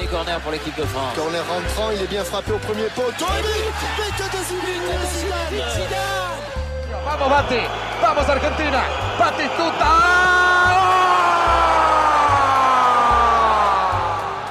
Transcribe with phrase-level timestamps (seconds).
[0.00, 1.14] Premier corner pour l'équipe de France.
[1.14, 3.26] Corner rentrant, il est bien frappé au premier poteau.
[3.28, 5.60] But de Zidane
[7.04, 7.60] Vamos Bati,
[8.00, 8.80] vamos Argentina,
[9.18, 9.92] Batistuta!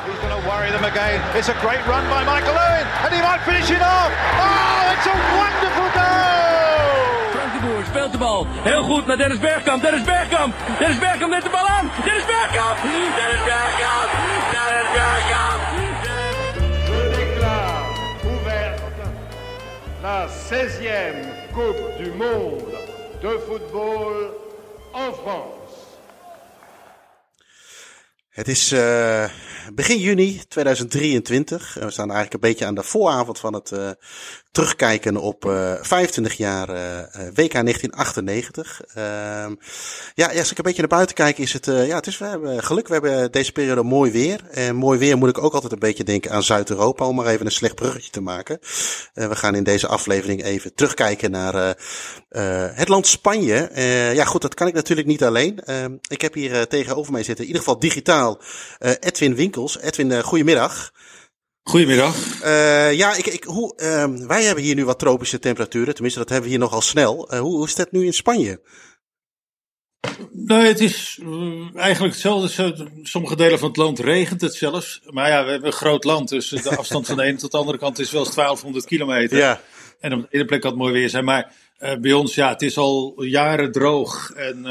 [0.05, 1.19] He's going to worry them again.
[1.35, 4.11] It's a great run by Michael Owen, and he might finish it off.
[4.37, 7.31] Oh, it's a wonderful goal!
[7.33, 8.47] Frank de Boer speelt de bal.
[8.63, 9.81] Heel goed naar Dennis Bergkamp.
[9.81, 10.53] Dennis Bergkamp.
[10.79, 11.91] Dennis Bergkamp met de bal aan.
[12.05, 12.77] Dennis Bergkamp.
[12.81, 14.09] Dennis Bergkamp.
[14.53, 15.61] Dennis Bergkamp.
[16.87, 17.83] Je déclare
[18.23, 19.05] ouverte
[20.01, 22.77] la 16e Coupe du Monde
[23.21, 24.13] de football
[24.93, 25.57] en France.
[28.29, 29.29] Het is uh,
[29.73, 31.73] begin juni 2023.
[31.73, 33.89] We staan eigenlijk een beetje aan de vooravond van het uh,
[34.51, 36.77] terugkijken op uh, 25 jaar uh,
[37.33, 38.81] WK 1998.
[40.13, 42.63] ja, als ik een beetje naar buiten kijk, is het, ja, het is, we hebben
[42.63, 42.87] geluk.
[42.87, 44.41] We hebben deze periode mooi weer.
[44.51, 47.45] En mooi weer moet ik ook altijd een beetje denken aan Zuid-Europa, om maar even
[47.45, 48.59] een slecht bruggetje te maken.
[49.13, 51.75] we gaan in deze aflevering even terugkijken naar
[52.73, 53.69] het land Spanje.
[54.13, 55.59] ja, goed, dat kan ik natuurlijk niet alleen.
[56.07, 58.41] ik heb hier tegenover mij zitten, in ieder geval digitaal,
[58.79, 59.79] Edwin Winkels.
[59.79, 60.91] Edwin, goedemiddag.
[61.69, 62.43] Goedemiddag.
[62.43, 65.93] Uh, ja, ik, ik, hoe, uh, wij hebben hier nu wat tropische temperaturen.
[65.93, 67.33] Tenminste, dat hebben we hier nogal snel.
[67.33, 68.61] Uh, hoe, hoe is het nu in Spanje?
[70.31, 71.19] Nee, het is
[71.75, 72.87] eigenlijk hetzelfde.
[73.03, 75.01] Sommige delen van het land regent het zelfs.
[75.05, 76.29] Maar ja, we hebben een groot land.
[76.29, 79.37] Dus de afstand van de ene tot de andere kant is wel eens 1200 kilometer.
[79.37, 79.61] Ja.
[79.99, 81.25] En op de ene plek kan het mooi weer zijn.
[81.25, 81.53] Maar
[82.01, 84.31] bij ons, ja, het is al jaren droog.
[84.31, 84.65] En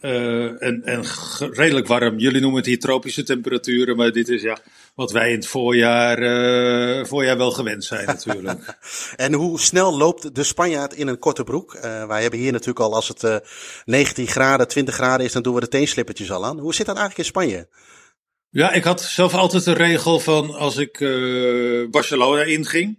[0.00, 1.04] uh, en, en
[1.38, 2.18] redelijk warm.
[2.18, 4.58] Jullie noemen het hier tropische temperaturen, maar dit is ja
[4.94, 8.78] wat wij in het voorjaar, uh, voorjaar wel gewend zijn natuurlijk.
[9.16, 11.74] en hoe snel loopt de Spanjaard in een korte broek?
[11.74, 13.36] Uh, wij hebben hier natuurlijk al als het uh,
[13.84, 16.58] 19 graden, 20 graden is, dan doen we de teenslippertjes al aan.
[16.58, 17.68] Hoe zit dat eigenlijk in Spanje?
[18.50, 20.98] Ja, ik had zelf altijd de regel van als ik
[21.90, 22.98] Barcelona inging.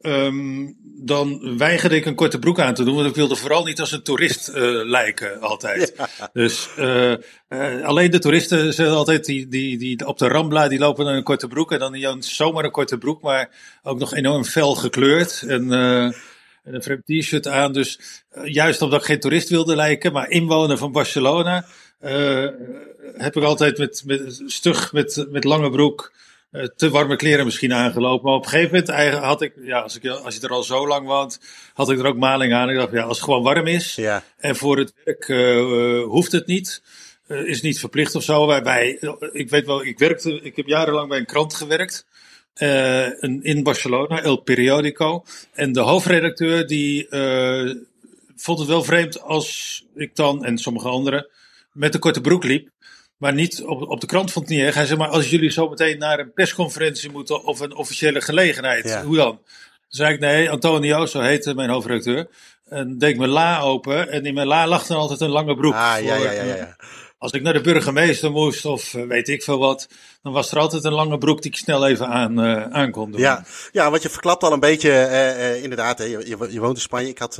[0.00, 3.80] Um, dan weigerde ik een korte broek aan te doen, want ik wilde vooral niet
[3.80, 4.54] als een toerist uh,
[4.84, 5.94] lijken altijd.
[5.96, 6.30] Ja.
[6.32, 7.14] Dus uh,
[7.48, 11.14] uh, alleen de toeristen zijn altijd die, die, die op de Rambla, die lopen in
[11.14, 13.50] een korte broek en dan niet zomaar een korte broek, maar
[13.82, 16.14] ook nog enorm fel gekleurd en, en
[16.64, 17.72] een vreemd t-shirt aan.
[17.72, 18.00] Dus
[18.44, 21.66] juist omdat ik geen toerist wilde lijken, maar inwoner van Barcelona,
[23.16, 26.12] heb ik altijd met, met stug met, met lange broek
[26.76, 28.24] te warme kleren misschien aangelopen.
[28.24, 30.86] Maar op een gegeven moment had ik, ja, als, ik, als je er al zo
[30.86, 31.40] lang woont,
[31.74, 32.70] had ik er ook maling aan.
[32.70, 34.24] Ik dacht, ja, als het gewoon warm is ja.
[34.36, 36.82] en voor het werk uh, hoeft het niet.
[37.26, 38.46] Uh, is niet verplicht of zo.
[38.46, 38.98] Waarbij,
[39.32, 42.06] ik weet wel, ik werkte, ik heb jarenlang bij een krant gewerkt.
[42.54, 45.24] Een, in Barcelona, El Periodico.
[45.52, 47.06] En de hoofdredacteur die
[48.36, 51.28] vond het wel vreemd als ik dan en sommige anderen
[51.72, 52.68] met een korte broek liep.
[53.18, 54.74] Maar niet op, op de krant vond het niet erg.
[54.74, 58.84] Hij zei maar, als jullie zo meteen naar een persconferentie moeten of een officiële gelegenheid,
[58.84, 59.04] ja.
[59.04, 59.30] hoe dan?
[59.30, 59.42] Toen
[59.88, 62.28] zei ik, nee, Antonio, zo heette mijn hoofdredacteur.
[62.68, 65.54] En deed ik mijn la open en in mijn la lag dan altijd een lange
[65.54, 65.74] broek.
[65.74, 66.76] Ah, voor, ja, ja, ja, ja.
[67.20, 69.88] Als ik naar de burgemeester moest of weet ik veel wat,
[70.22, 73.10] dan was er altijd een lange broek die ik snel even aan, uh, aan kon
[73.10, 73.20] doen.
[73.20, 76.76] Ja, ja, want je verklapt al een beetje, uh, uh, inderdaad, hè, je, je, woont
[76.76, 77.08] in Spanje.
[77.08, 77.36] Ik had,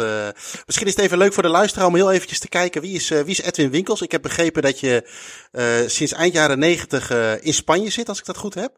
[0.67, 3.09] misschien is het even leuk voor de luisteraar om heel eventjes te kijken, wie is,
[3.09, 4.03] wie is Edwin Winkels?
[4.03, 5.09] Ik heb begrepen dat je
[5.87, 8.73] sinds eind jaren negentig in Spanje zit, als ik dat goed heb.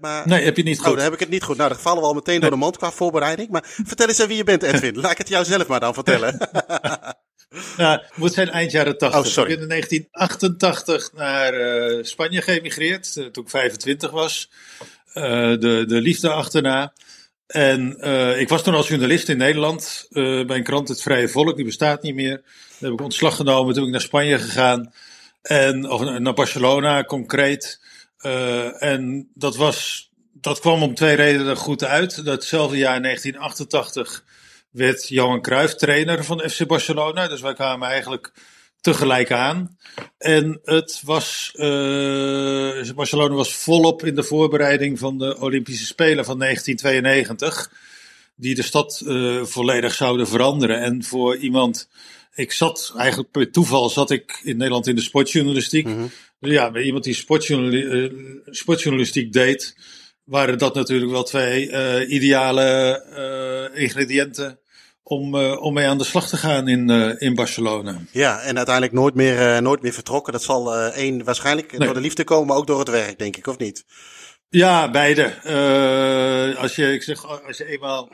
[0.00, 0.88] maar, nee, heb je niet goed.
[0.88, 1.56] Oh, dan heb ik het niet goed.
[1.56, 2.40] Nou, dan vallen we al meteen nee.
[2.40, 3.48] door de mand qua voorbereiding.
[3.48, 5.00] Maar vertel eens even wie je bent, Edwin.
[5.00, 6.38] Laat ik het jou zelf maar dan vertellen.
[7.76, 9.20] Nou, het moet zijn eind jaren 80.
[9.20, 9.50] Oh, sorry.
[9.50, 14.50] Ik ben in 1988 naar uh, Spanje geëmigreerd, uh, toen ik 25 was.
[15.14, 15.22] Uh,
[15.58, 16.92] de, de liefde achterna.
[17.46, 17.90] En
[18.38, 22.02] ik was toen als journalist in Nederland bij een krant Het Vrije Volk, die bestaat
[22.02, 22.42] niet meer.
[22.78, 24.92] Daar heb ik ontslag genomen, toen ben ik naar Spanje gegaan.
[25.42, 27.80] En, of naar Barcelona concreet.
[28.78, 32.24] en dat was, dat kwam om twee redenen goed uit.
[32.24, 34.24] Datzelfde jaar 1988
[34.72, 37.28] werd Johan Cruijff trainer van FC Barcelona.
[37.28, 38.32] Dus wij kwamen eigenlijk
[38.82, 39.78] tegelijk aan.
[40.18, 46.38] En het was, uh, Barcelona was volop in de voorbereiding van de Olympische Spelen van
[46.38, 47.72] 1992.
[48.36, 50.80] Die de stad uh, volledig zouden veranderen.
[50.80, 51.88] En voor iemand,
[52.34, 55.86] ik zat eigenlijk per toeval zat ik in Nederland in de sportjournalistiek.
[55.86, 56.10] Mm -hmm.
[56.50, 58.12] Ja, bij iemand die sportjournali uh,
[58.44, 59.76] sportjournalistiek deed,
[60.24, 64.61] waren dat natuurlijk wel twee ideale ingrediënten
[65.12, 68.00] om, uh, om mee aan de slag te gaan in, uh, in Barcelona.
[68.10, 70.32] Ja, en uiteindelijk nooit meer, uh, nooit meer vertrokken.
[70.32, 71.86] Dat zal één waarschijnlijk nee.
[71.86, 73.84] door de liefde komen, maar ook door het werk, denk ik, of niet?
[74.48, 75.24] Ja, beide.
[76.58, 78.08] Als, je, ik zeg, als je eenmaal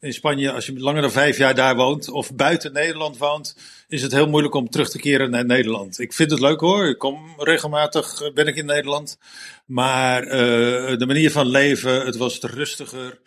[0.00, 3.56] in Spanje, als je langer dan vijf jaar daar woont of buiten Nederland woont,
[3.88, 5.98] is het heel moeilijk om terug te keren naar Nederland.
[5.98, 6.88] Ik vind het leuk hoor.
[6.88, 9.18] Ik kom regelmatig, eh, ben ik in Nederland.
[9.66, 10.30] Maar uh,
[10.98, 13.18] de manier van leven, het was rustiger.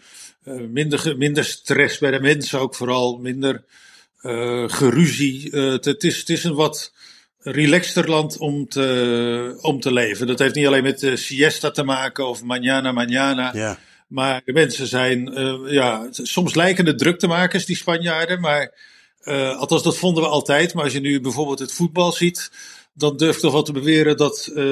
[0.45, 3.17] Uh, minder, minder stress bij de mensen ook vooral.
[3.17, 3.63] Minder
[4.67, 5.49] geruzie.
[5.51, 6.93] Het, het, is, het is een wat
[7.39, 10.27] relaxter land om te, om te leven.
[10.27, 13.51] Dat heeft niet alleen met de siesta te maken of mañana, mañana.
[13.53, 13.79] Ja.
[14.07, 15.31] Maar de mensen zijn,
[15.65, 18.39] ja, soms lijken het druktemakers, die Spanjaarden.
[18.39, 18.73] Maar,
[19.27, 20.73] uh, althans, dat vonden we altijd.
[20.73, 22.51] Maar als je nu bijvoorbeeld het voetbal ziet,
[22.93, 24.63] dan durf ik toch wel te beweren dat uh,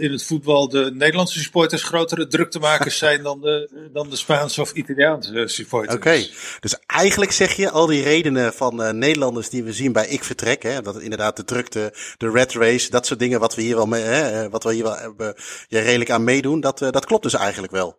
[0.00, 4.72] in het voetbal de Nederlandse supporters grotere druktemakers zijn dan de, dan de Spaanse of
[4.72, 5.94] Italiaanse supporters.
[5.94, 6.26] Oké,
[6.60, 10.62] dus eigenlijk zeg je al die redenen van Nederlanders die we zien bij Ik Vertrek,
[10.62, 13.86] hè, dat inderdaad de drukte, de red race, dat soort dingen wat we hier wel,
[13.86, 15.34] mee, hè, wat we hier wel hebben,
[15.68, 17.98] ja, redelijk aan meedoen, dat, dat klopt dus eigenlijk wel.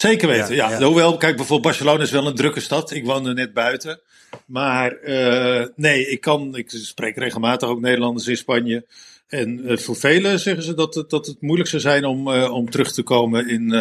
[0.00, 0.70] Zeker weten, ja.
[0.70, 0.82] ja.
[0.82, 2.90] Hoewel, kijk, bijvoorbeeld Barcelona is wel een drukke stad.
[2.90, 4.00] Ik woon er net buiten.
[4.46, 8.86] Maar uh, nee, ik kan, ik spreek regelmatig ook Nederlanders in Spanje.
[9.28, 12.52] En uh, voor velen zeggen ze dat het, dat het moeilijk zou zijn om, uh,
[12.52, 13.72] om terug te komen in,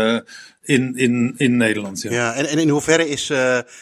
[0.63, 2.01] in, in, in Nederland.
[2.01, 3.31] Ja, ja en, en in hoeverre is,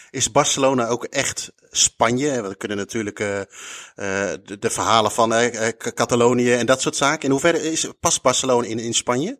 [0.09, 2.41] is Barcelona ook echt Spanje?
[2.41, 5.33] We kunnen natuurlijk de, de, verhalen van
[5.77, 7.23] Catalonië en dat soort zaken.
[7.23, 9.39] In hoeverre is, past Barcelona in, in Spanje?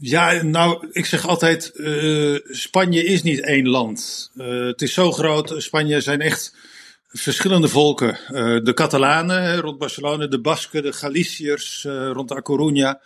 [0.00, 4.30] Ja, nou, ik zeg altijd, uh, Spanje is niet één land.
[4.36, 5.54] Uh, het is zo groot.
[5.56, 6.56] Spanje zijn echt
[7.08, 8.18] verschillende volken.
[8.30, 13.00] Uh, de Catalanen rond Barcelona, de Basken, de Galiciërs rond A Coruña.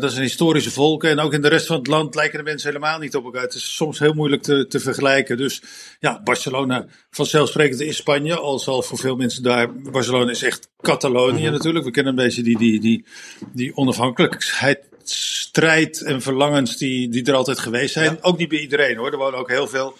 [0.00, 1.10] dat zijn historische volken.
[1.10, 3.42] En ook in de rest van het land lijken de mensen helemaal niet op elkaar.
[3.42, 5.36] Het is soms heel moeilijk te, te vergelijken.
[5.36, 5.62] Dus
[6.00, 8.36] ja, Barcelona vanzelfsprekend is Spanje.
[8.36, 9.72] Al zal voor veel mensen daar.
[9.72, 11.52] Barcelona is echt Catalonië mhm.
[11.52, 11.84] natuurlijk.
[11.84, 13.04] We kennen een beetje die, die, die,
[13.52, 18.22] die onafhankelijkheid strijd en verlangens die, die er altijd geweest zijn.
[18.22, 19.12] Ook niet bij iedereen hoor.
[19.12, 19.96] Er wonen ook heel veel,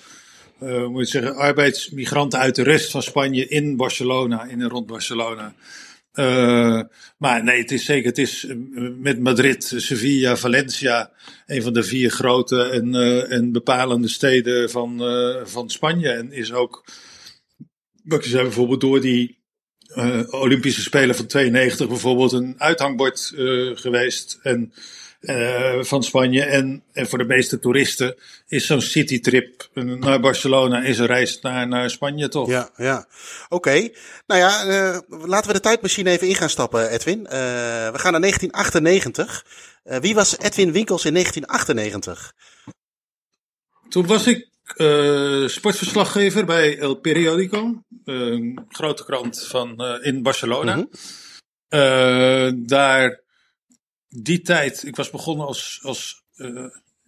[0.62, 4.86] uh, moet je zeggen, arbeidsmigranten uit de rest van Spanje in Barcelona, in en rond
[4.86, 5.54] Barcelona.
[6.14, 6.80] Uh,
[7.18, 8.56] maar nee, het is zeker, het is eh,
[8.98, 11.10] met Madrid, Sevilla, Valencia,
[11.46, 15.02] een van de vier grote en, uh, en bepalende steden van,
[15.44, 16.10] van Spanje.
[16.10, 16.84] En is ook,
[18.04, 19.38] wat je zei, bijvoorbeeld door die
[20.30, 23.32] Olympische Spelen van 92 bijvoorbeeld een uithangbord
[23.74, 24.38] geweest.
[24.42, 24.72] En
[25.20, 26.44] uh, van Spanje.
[26.44, 28.16] En, en voor de meeste toeristen
[28.46, 32.48] is zo'n citytrip naar Barcelona is een reis naar, naar Spanje toch?
[32.48, 33.06] Ja, ja.
[33.48, 33.88] Oké.
[34.26, 34.64] Nou ja,
[35.08, 37.22] laten we de tijdmachine even in gaan stappen, Edwin.
[37.22, 39.44] We gaan naar 1998.
[40.00, 42.32] wie was Edwin Winkels in 1998?
[43.88, 44.48] Toen was ik
[45.50, 50.76] sportverslaggever bij El Periodico, een grote krant van, in Barcelona.
[50.76, 50.90] Mm
[51.68, 52.66] -hmm.
[52.66, 53.20] daar
[54.08, 56.24] die tijd, ik was begonnen als, als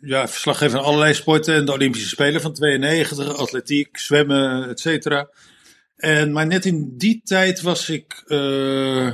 [0.00, 5.31] ja, verslaggever van allerlei sporten en de Olympische Spelen van 92, atletiek, zwemmen, et cetera.
[5.96, 9.12] En, maar net in die tijd was ik uh,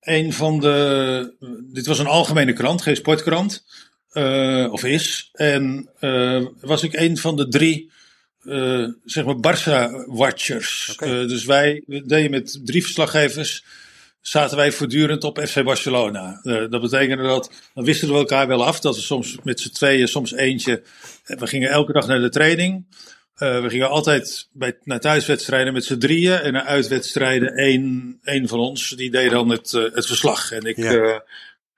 [0.00, 1.36] een van de.
[1.72, 3.64] Dit was een algemene krant, geen sportkrant.
[4.14, 5.30] Uh, of is.
[5.32, 5.88] En
[6.60, 7.90] was ik een van de drie.
[9.04, 10.92] zeg maar Barça-watchers.
[10.92, 11.26] Okay.
[11.26, 13.64] dus wij deden met drie verslaggevers
[14.26, 16.40] zaten wij voortdurend op FC Barcelona.
[16.42, 20.08] Dat betekende dat, dan wisten we elkaar wel af, dat we soms met z'n tweeën,
[20.08, 20.82] soms eentje.
[21.24, 22.86] Eh, we gingen elke dag naar de training.
[23.34, 28.58] We gingen altijd bij, naar thuiswedstrijden met z'n drieën en naar uitwedstrijden één, één van
[28.58, 28.88] ons.
[28.88, 30.52] Die deed dan het, het verslag.
[30.52, 31.24] En ik, ja.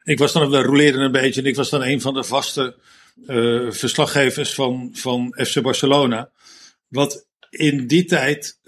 [0.06, 2.76] Ik was dan, we roleerden een beetje en ik was dan een van de vaste
[3.70, 6.30] verslaggevers van, van FC Barcelona.
[6.88, 8.58] Wat in die tijd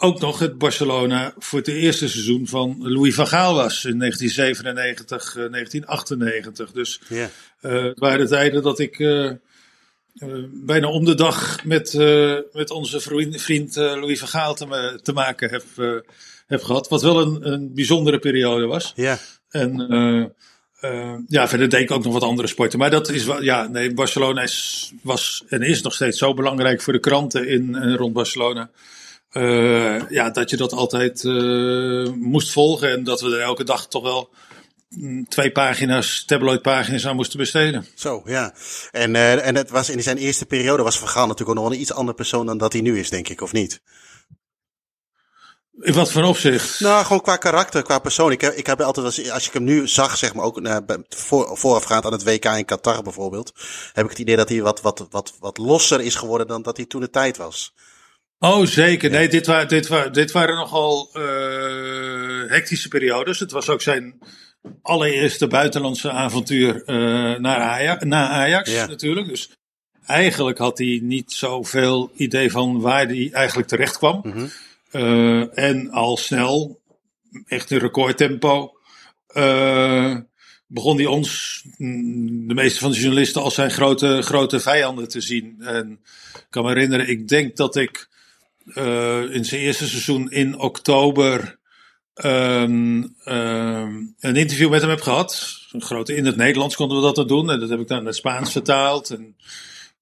[0.00, 5.36] ook nog het Barcelona voor het eerste seizoen van Louis van Gaal was in 1997,
[5.36, 6.72] uh, 1998.
[6.72, 7.00] Dus
[7.60, 9.32] het waren de tijden dat ik uh,
[10.50, 15.12] bijna om de dag met, uh, met onze vriend, vriend Louis van Gaal te, te
[15.12, 15.64] maken heb,
[16.46, 16.88] heb gehad.
[16.88, 18.92] Wat wel een, een bijzondere periode was.
[18.96, 19.18] Ja.
[19.50, 20.34] En
[21.26, 22.78] ja, verder deed ik ook nog wat andere sporten.
[22.78, 24.46] Maar dat is wel, ja, nee, Barcelona
[25.02, 28.70] was en is nog steeds zo belangrijk voor de kranten in en rond Barcelona.
[29.32, 33.88] Uh, ja, dat je dat altijd uh, moest volgen en dat we er elke dag
[33.88, 34.30] toch wel
[34.88, 37.86] mm, twee pagina's, tabloidpagina's aan moesten besteden.
[37.94, 38.54] Zo, ja.
[38.90, 41.80] En, uh, en het was in zijn eerste periode was Van Gaal natuurlijk nog een
[41.80, 43.80] iets andere persoon dan dat hij nu is, denk ik, of niet?
[45.80, 46.80] In wat voor opzicht?
[46.80, 48.32] Nou, gewoon qua karakter, qua persoon.
[48.32, 50.60] Ik heb, ik heb altijd, als, als ik hem nu zag, zeg maar, ook
[51.08, 53.52] voor, voorafgaand aan het WK in Qatar bijvoorbeeld,
[53.92, 56.76] heb ik het idee dat hij wat, wat, wat, wat losser is geworden dan dat
[56.76, 57.72] hij toen de tijd was.
[58.38, 59.10] Oh, zeker.
[59.10, 63.38] Nee, dit, waren, dit, waren, dit waren nogal uh, hectische periodes.
[63.38, 64.18] Het was ook zijn,
[64.82, 68.86] allereerste buitenlandse avontuur uh, naar Ajax, naar Ajax Ja.
[68.86, 69.28] natuurlijk.
[69.28, 69.50] Dus
[70.06, 74.20] eigenlijk had hij niet zoveel idee van waar hij eigenlijk terecht kwam.
[74.22, 74.46] Mhm.
[74.90, 76.80] Eh, en al snel,
[77.46, 78.76] echt in recordtempo,
[79.26, 80.16] eh,
[80.66, 85.20] begon hij ons, mm, de meeste van de journalisten, als zijn grote, grote vijanden te
[85.20, 85.56] zien.
[85.60, 86.00] En
[86.34, 88.08] ik kan me herinneren, ik denk dat ik
[88.74, 91.58] eh, in zijn eerste seizoen in oktober
[92.14, 95.58] ehm, ehm, een interview met hem heb gehad.
[95.72, 97.50] Een grote, in het Nederlands konden we dat dan doen.
[97.50, 99.10] En dat heb ik dan in het Spaans vertaald.
[99.10, 99.36] En,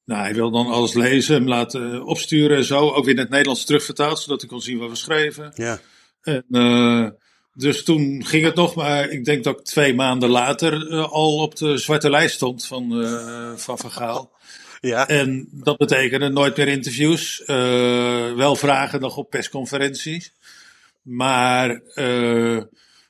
[0.06, 2.90] nou, hij wil dan alles lezen, hem laten opsturen en zo.
[2.90, 5.52] Ook weer in het Nederlands terugvertaald, zodat ik kon zien wat we schreven.
[5.54, 5.80] Ja.
[6.22, 7.08] En, eh,
[7.54, 11.36] dus toen ging het nog, maar ik denk dat ik twee maanden later eh, al
[11.36, 14.30] op de zwarte lijst stond van eh, Van, van Gaal.
[14.80, 15.08] Ja.
[15.08, 20.32] En dat betekende nooit meer interviews, eh, wel vragen nog op persconferenties.
[21.02, 22.62] Maar eh,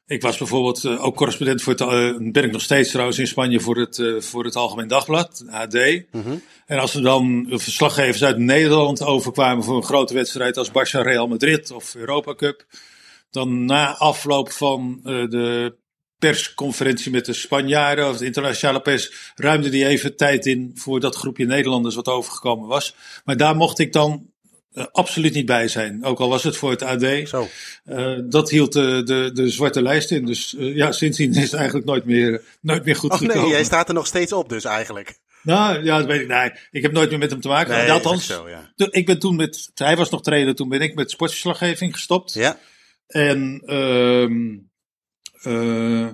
[0.07, 3.27] ik was bijvoorbeeld eh, ook correspondent voor het, eh, ben ik nog steeds trouwens in
[3.27, 5.75] Spanje voor het, eh, voor het Algemeen Dagblad, AD.
[6.67, 11.27] En als er dan verslaggevers uit Nederland overkwamen voor een grote wedstrijd als Barça Real
[11.27, 12.65] Madrid of Europa Cup,
[13.31, 15.77] dan na afloop van de
[16.19, 21.17] persconferentie met de Spanjaarden of de internationale pers, ruimde die even tijd in voor dat
[21.17, 22.95] groepje Nederlanders wat overgekomen was.
[23.25, 24.31] Maar daar mocht ik dan
[24.93, 27.29] absoluut niet bij zijn, ook al was het voor het AD.
[27.29, 27.49] Zo.
[27.85, 30.25] Eh, dat hield de, de, de zwarte lijst in.
[30.25, 33.43] Dus eh, ja, sindsdien is het eigenlijk nooit meer, nooit meer goed Oh gekomen.
[33.43, 35.19] nee, jij staat er nog steeds op dus eigenlijk.
[35.43, 36.29] Nou ja, dat weet ik.
[36.29, 37.77] Nee, ik heb nooit meer met hem te maken.
[37.77, 38.73] Nee, Althans, zo, ja.
[38.91, 42.33] ik ben toen met, hij was nog trainer, toen ben ik met sportverslaggeving gestopt.
[42.35, 42.59] Ja.
[43.07, 44.57] En, ehm,
[45.43, 46.07] eh,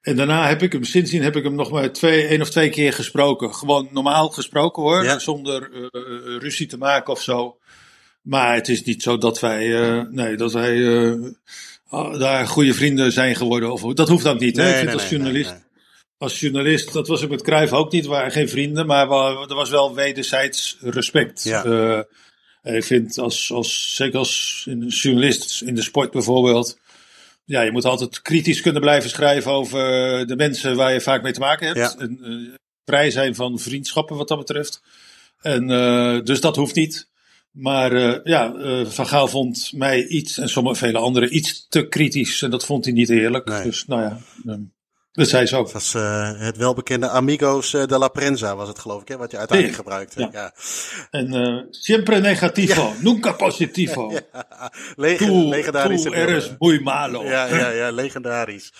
[0.00, 2.70] en daarna heb ik hem, sindsdien heb ik hem nog maar twee, één of twee
[2.70, 3.54] keer gesproken.
[3.54, 5.18] Gewoon normaal gesproken hoor, Ja.
[5.18, 7.58] zonder eh, eh, ruzie te maken of zo.
[8.24, 11.12] Maar het is niet zo dat wij, eh, nee, dat wij eh,
[11.88, 13.72] ah, daar goede vrienden zijn geworden.
[13.72, 14.56] Of, dat hoeft ook niet.
[14.56, 14.62] hè?
[14.62, 15.62] Nee, ik vind nee, als journalist nee,
[16.18, 19.46] als journalist, dat was ik met Cruijff ook niet, we waren geen vrienden, maar we-
[19.48, 21.42] er was wel wederzijds respect.
[21.42, 21.64] Ja.
[21.64, 26.78] Eh, ik vind, als, als, zeker als journalist in de sport bijvoorbeeld,
[27.44, 29.80] ja, je moet altijd kritisch kunnen blijven schrijven over
[30.26, 31.78] de mensen waar je vaak mee te maken hebt.
[31.78, 31.94] Ja.
[31.98, 32.52] En,
[32.84, 34.82] vrij zijn van vriendschappen wat dat betreft.
[35.40, 35.66] En,
[36.24, 37.08] dus dat hoeft niet.
[37.54, 41.88] Maar eh, ja, eh, Van Gaal vond mij iets, en sommige vele anderen, iets te
[41.88, 42.42] kritisch.
[42.42, 43.48] En dat vond hij niet eerlijk.
[43.48, 43.62] Nee.
[43.62, 44.54] Dus nou ja, eh,
[45.14, 45.64] dat zei ze ook.
[45.64, 49.16] Dat was eh, het welbekende Amigos eh, de la Prensa was het geloof ik, hè,
[49.16, 49.82] wat je uiteindelijk Ja.
[49.82, 50.20] gebruikte.
[50.20, 50.28] Ja.
[50.32, 50.52] Ja.
[51.10, 54.12] En eh, siempre negativo, nunca positivo.
[54.96, 57.24] Legendarische tú eres muy malo.
[57.24, 58.72] Ja, ja, ja, legendarisch.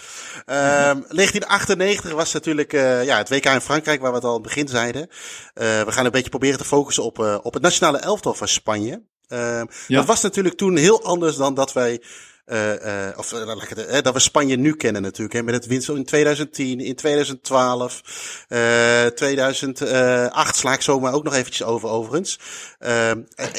[0.46, 4.40] Ehm 1998 was natuurlijk eh, ja, het WK in Frankrijk, waar we het al aan
[4.42, 5.08] het begin zeiden.
[5.54, 8.48] Eh, we gaan een beetje proberen te focussen op, eh, op het nationale elftal van
[8.48, 9.02] Spanje.
[9.28, 9.96] Ehm, Ja.
[9.96, 12.02] Dat was natuurlijk toen heel anders dan dat wij.
[12.44, 15.34] Eh, of eh, dat we Spanje nu kennen natuurlijk.
[15.34, 21.34] Hè, met het winst in 2010, in 2012, eh 2008 sla ik zomaar ook nog
[21.34, 22.38] eventjes over overigens.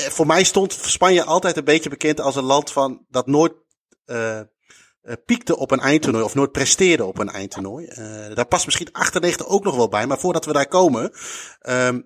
[0.09, 3.53] Voor mij stond Spanje altijd een beetje bekend als een land van dat nooit
[5.25, 7.87] piekte op een eindtoernooi of nooit presteerde op een eindtoernooi.
[8.33, 11.11] Daar past misschien 98 ook nog wel bij, maar voordat we daar komen.
[11.59, 11.99] ehm,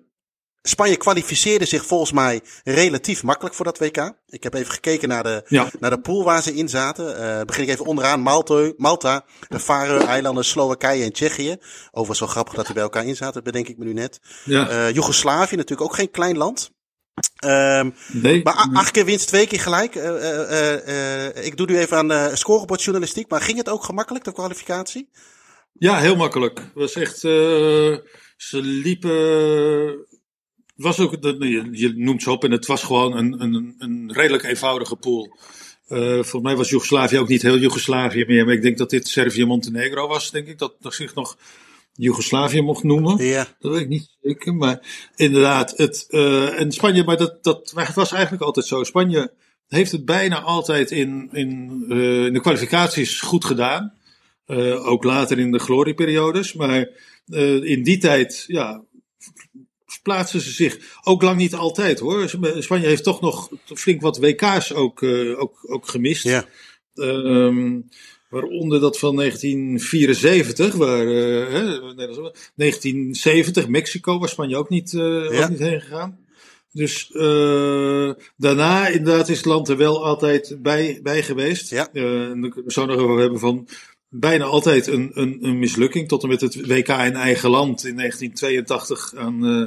[0.62, 4.12] Spanje kwalificeerde zich volgens mij relatief makkelijk voor dat WK.
[4.26, 5.70] Ik heb even gekeken naar de, Ja.
[5.80, 7.16] naar de pool waar ze in zaten.
[7.16, 8.20] Eh begin ik even onderaan.
[8.20, 11.56] Malta, Malta de Faroe-eilanden, Slowakije en Tsjechië.
[11.90, 14.20] Overigens wel grappig dat die bij elkaar in zaten, bedenk ik me nu net.
[14.44, 14.68] Ja.
[14.68, 16.70] Eh Joegoslavië natuurlijk ook geen klein land.
[17.36, 18.42] Ehm, nee.
[18.42, 19.94] maar acht keer winst, twee keer gelijk.
[19.94, 23.30] Eh, ik doe nu even aan uh, scorebordjournalistiek.
[23.30, 25.10] Maar ging het ook gemakkelijk, de kwalificatie?
[25.72, 26.58] Ja, heel makkelijk.
[26.58, 27.18] Het was echt.
[27.18, 28.02] ze
[28.62, 30.06] liepen.
[30.82, 34.12] Was ook, dat- je, je noemt ze op en het was gewoon een, een, een
[34.12, 35.36] redelijk eenvoudige pool.
[35.86, 39.08] Eh volgens mij was Joegoslavië ook niet heel Joegoslavië meer, maar ik denk dat dit
[39.08, 41.38] Servië-Montenegro was, denk ik, dat, zich nog
[41.92, 43.24] Joegoslavië mocht noemen.
[43.24, 43.46] Ja.
[43.58, 47.86] Dat weet ik niet zeker, maar inderdaad, het, eh, en Spanje, maar dat, dat maar
[47.86, 48.84] het was eigenlijk altijd zo.
[48.84, 49.32] Spanje
[49.68, 53.98] heeft het bijna altijd in, in, eh, in de kwalificaties goed gedaan.
[54.82, 56.52] Ook later in de glorieperiodes.
[56.54, 56.88] Maar
[57.62, 58.84] in die tijd, ja,
[60.02, 62.30] plaatsen ze zich ook lang niet altijd hoor.
[62.58, 66.24] Spanje heeft toch nog flink wat WK's ook, eh, ook, ook gemist.
[66.24, 66.44] Ja.
[66.94, 67.78] Ehm,
[68.28, 75.30] waaronder dat van 1974, waar, eh, hè, Nederlands- 1970, Mexico, waar Spanje ook niet, eh,
[75.30, 75.42] Ja.
[75.42, 76.18] ook niet heen gegaan.
[76.72, 81.70] Dus eh, daarna inderdaad is het land er wel altijd bij, bij geweest.
[81.70, 81.88] Ja.
[81.92, 83.68] Eh, en dan kunnen we zo nog over hebben van
[84.08, 86.08] bijna altijd een, een, een mislukking.
[86.08, 89.66] Tot en met het WK in eigen land in 1982 aan, eh,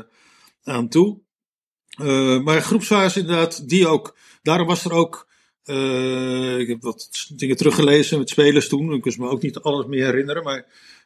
[0.64, 1.20] aan toe.
[1.90, 4.18] Eh, maar groepsfase inderdaad, die ook.
[4.42, 5.32] Daarom was er ook
[5.66, 8.94] Uh, ik heb wat dingen teruggelezen met spelers toen.
[8.94, 10.44] Ik kan me ook niet alles meer herinneren.
[10.44, 10.66] Maar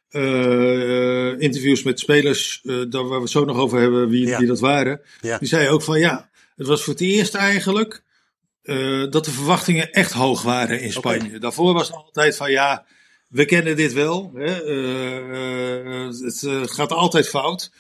[0.09, 4.39] uh, interviews met spelers, daar waar we het zo nog over hebben, wie, ja.
[4.39, 5.01] dat waren.
[5.21, 5.37] Ja.
[5.37, 8.03] Die zeiden ook van ja, het was voor het eerst eigenlijk
[9.09, 11.27] dat de verwachtingen echt hoog waren in Spanje.
[11.27, 11.39] Okay.
[11.39, 12.85] Daarvoor was het altijd van ja,
[13.27, 14.31] we kennen dit wel.
[14.35, 14.51] Hè?
[16.23, 17.71] het gaat altijd fout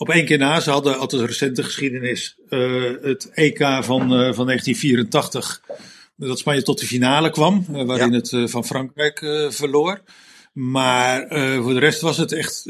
[0.00, 0.60] op één keer na.
[0.60, 2.36] Ze hadden altijd recente geschiedenis.
[2.48, 5.60] Uh, het EK van, uh, van 1984.
[6.16, 7.66] Dat Spanje tot de finale kwam.
[7.70, 8.16] Uh, waarin ja.
[8.16, 10.00] het van Frankrijk verloor.
[10.52, 11.26] Maar
[11.62, 12.66] voor de rest was het echt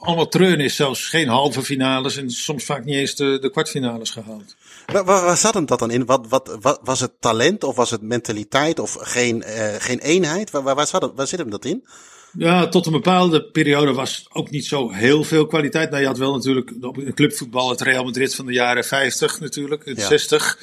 [0.00, 0.76] allemaal treurnis.
[0.76, 4.56] Zelfs geen halve finales en soms vaak niet eens de, de kwartfinales gehaald.
[4.86, 6.06] Waar, waar zat hem dat dan in?
[6.06, 9.44] Wat, wat, wat, was het talent of was het mentaliteit of geen,
[9.78, 10.50] geen eenheid?
[10.50, 11.84] Waar, waar, zat, waar zit hem dat in?
[12.32, 15.90] Ja, tot een bepaalde periode was ook niet zo heel veel kwaliteit.
[15.90, 19.84] Nou, je had wel natuurlijk in clubvoetbal het Real Madrid van de jaren 50 natuurlijk,
[19.84, 20.06] in ja.
[20.06, 20.58] 60.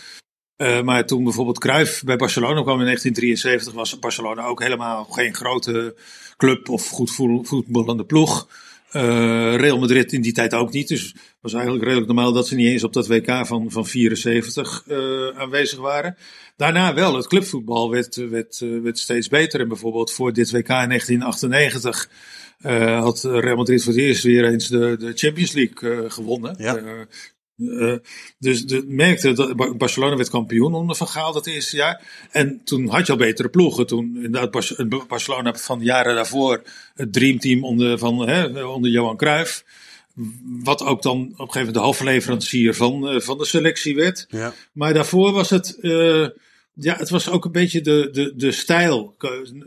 [0.57, 5.35] Uh, maar toen bijvoorbeeld Cruijff bij Barcelona kwam in 1973, was Barcelona ook helemaal geen
[5.35, 5.95] grote
[6.37, 7.11] club of goed
[7.43, 8.47] voetballende ploeg.
[8.95, 10.87] Uh, Real Madrid in die tijd ook niet.
[10.87, 13.85] Dus het was eigenlijk redelijk normaal dat ze niet eens op dat WK van, van
[13.85, 16.17] 74 uh, aanwezig waren.
[16.55, 19.59] Daarna wel, het clubvoetbal werd, werd, werd steeds beter.
[19.59, 22.09] En bijvoorbeeld voor dit WK in 1998
[22.59, 26.55] uh, had Real Madrid voor het eerst weer eens de, de Champions League gewonnen.
[26.57, 27.05] Ja.
[27.57, 27.95] Uh,
[28.39, 32.27] dus de, merkte dat Barcelona werd kampioen onder Van Gaal dat eerste jaar.
[32.31, 33.87] En toen had je al betere ploegen.
[33.87, 36.63] Toen inderdaad Barcelona van de jaren daarvoor
[36.95, 39.63] het dreamteam onder, van, hè, onder Johan Cruijff.
[40.63, 44.25] Wat ook dan op een gegeven moment de hoofdleverancier van, uh, van de selectie werd.
[44.29, 44.53] Ja.
[44.71, 46.27] Maar daarvoor was het, uh,
[46.73, 49.15] ja, het was ook een beetje de, de, de stijl.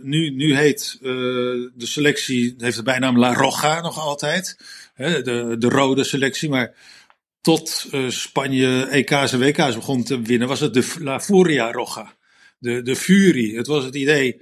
[0.03, 4.57] Nu, nu heet de selectie, heeft de bijnaam La Roja nog altijd.
[4.95, 6.75] Hè, de, de rode selectie, maar
[7.49, 12.17] tot uh, Spanje EK's en WK's begon te winnen, was het de La Furia Roja.
[12.59, 13.55] De, de Fury.
[13.55, 14.41] Het was het idee.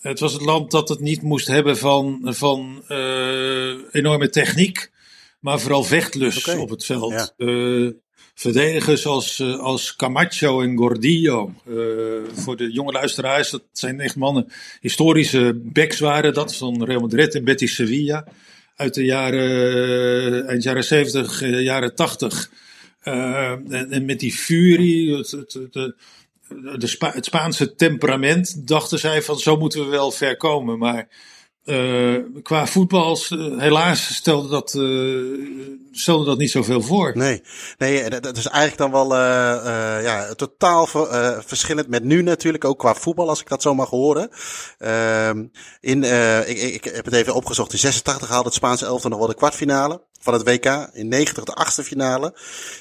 [0.00, 4.90] Het was het land dat het niet moest hebben van, van uh, enorme techniek,
[5.40, 6.60] maar vooral vechtlust okay.
[6.60, 7.12] op het veld.
[7.12, 7.32] Ja.
[7.36, 7.90] Uh,
[8.34, 11.52] verdedigers als, als Camacho en Gordillo.
[12.32, 14.52] voor de jonge luisteraars, dat zijn echt mannen.
[14.80, 18.26] Historische backs waren dat, van Real Madrid en Betis Sevilla
[18.78, 22.50] uit de jaren, eind jaren 70, jaren 80.
[23.04, 25.58] Uh, en, met die furie, het,
[26.98, 30.78] het Spaanse temperament, dachten zij van zo moeten we wel ver komen.
[30.78, 31.08] Maar
[31.68, 35.48] uh, qua voetbal, uh, helaas stelde dat, uh,
[35.92, 37.12] stelde dat niet zoveel voor.
[37.14, 37.42] Nee,
[37.78, 39.16] nee dat is eigenlijk dan wel
[40.02, 43.90] ja, totaal ver, verschillend met nu natuurlijk, ook qua voetbal, als ik dat zo mag
[43.90, 44.30] horen.
[44.78, 45.46] Ehm,
[45.80, 46.04] in,
[46.48, 49.34] ik, ik heb het even opgezocht, in 86 haalde het Spaanse elftal nog wel de
[49.34, 50.90] kwartfinale van het WK.
[50.92, 52.36] In 90 de achtste finale.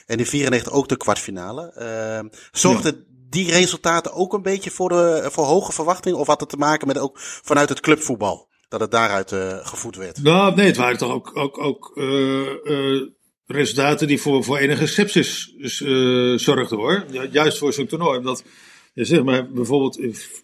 [0.06, 1.71] En in 94 ook de kwartfinale.
[1.71, 6.19] Ehm, zorgde ja die resultaten ook een beetje voor, de, voor hoge verwachtingen?
[6.19, 8.47] Of had het te maken met ook vanuit het clubvoetbal?
[8.68, 10.24] Dat het daaruit uh, gevoed werd.
[10.24, 13.02] Nou, nee, het waren toch ook, ook, ook uh, uh,
[13.46, 15.54] resultaten die voor, voor enige sepsis
[16.36, 17.06] zorgden hoor.
[17.32, 18.18] Juist voor zo'n toernooi.
[18.18, 18.44] Omdat,
[18.94, 20.00] zeg maar, bijvoorbeeld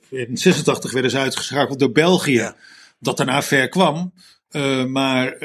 [0.09, 2.31] in 86 werden ze uitgeschakeld door België.
[2.31, 2.55] Ja.
[2.99, 4.13] Dat daarna ver kwam.
[4.87, 5.37] maar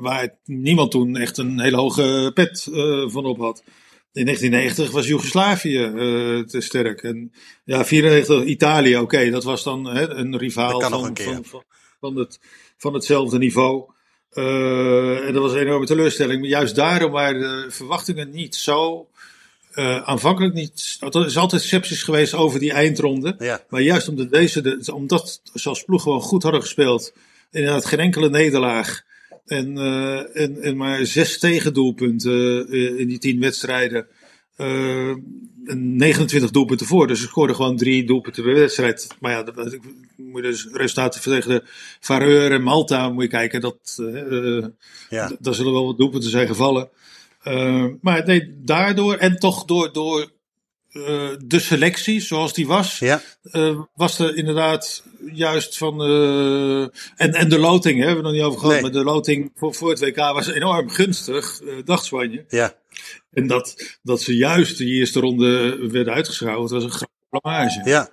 [0.00, 2.68] waar niemand toen echt een hele hoge pet
[3.06, 3.62] van op had.
[4.12, 5.92] In 1990 was Joegoslavië
[6.46, 7.02] te sterk.
[7.02, 7.32] En
[7.64, 11.64] ja, 94 Italië, oké, okay, dat was dan hè, een rivaal van, een van, van,
[12.06, 12.38] van, het,
[12.76, 13.84] van hetzelfde niveau.
[14.34, 16.40] Uh, en dat was een enorme teleurstelling.
[16.40, 19.08] Maar juist daarom waren de verwachtingen niet zo.
[19.74, 20.96] Uh, aanvankelijk niet.
[21.00, 23.34] Er is altijd sepsis geweest over die eindronde.
[23.38, 23.64] Ja.
[23.68, 27.12] Maar juist omdat deze, de, omdat zoals ploeg gewoon goed hadden gespeeld.
[27.50, 29.02] Inderdaad, geen enkele nederlaag.
[29.46, 34.06] En, uh, en, en maar zes tegendoelpunten in die tien wedstrijden.
[35.74, 37.06] 29 doelpunten voor.
[37.06, 39.06] Dus ze scoorden gewoon drie doelpunten per wedstrijd.
[39.20, 39.78] Maar ja, dat,
[40.16, 41.62] moet je dus resultaten tegen de
[42.00, 43.60] Vareur en Malta moet je kijken.
[43.60, 44.64] Dat, uh,
[45.08, 45.32] ja.
[45.38, 46.88] Daar zullen wel wat doelpunten zijn gevallen.
[47.44, 50.30] Uh, maar nee, daardoor en toch door, door
[50.92, 53.22] uh, de selectie zoals die was, ja.
[53.94, 55.02] was er inderdaad
[55.32, 56.02] juist van.
[57.16, 58.74] en, en de loting, hè, hebben we nog niet over gehad.
[58.74, 58.82] Nee.
[58.82, 62.44] Maar de loting voor, voor het WK was enorm gunstig, dacht Spanje.
[62.48, 62.74] Ja.
[63.30, 67.80] En dat, dat ze juist de eerste ronde werden uitgeschouwd, was een grote blamage.
[67.84, 68.08] Ja,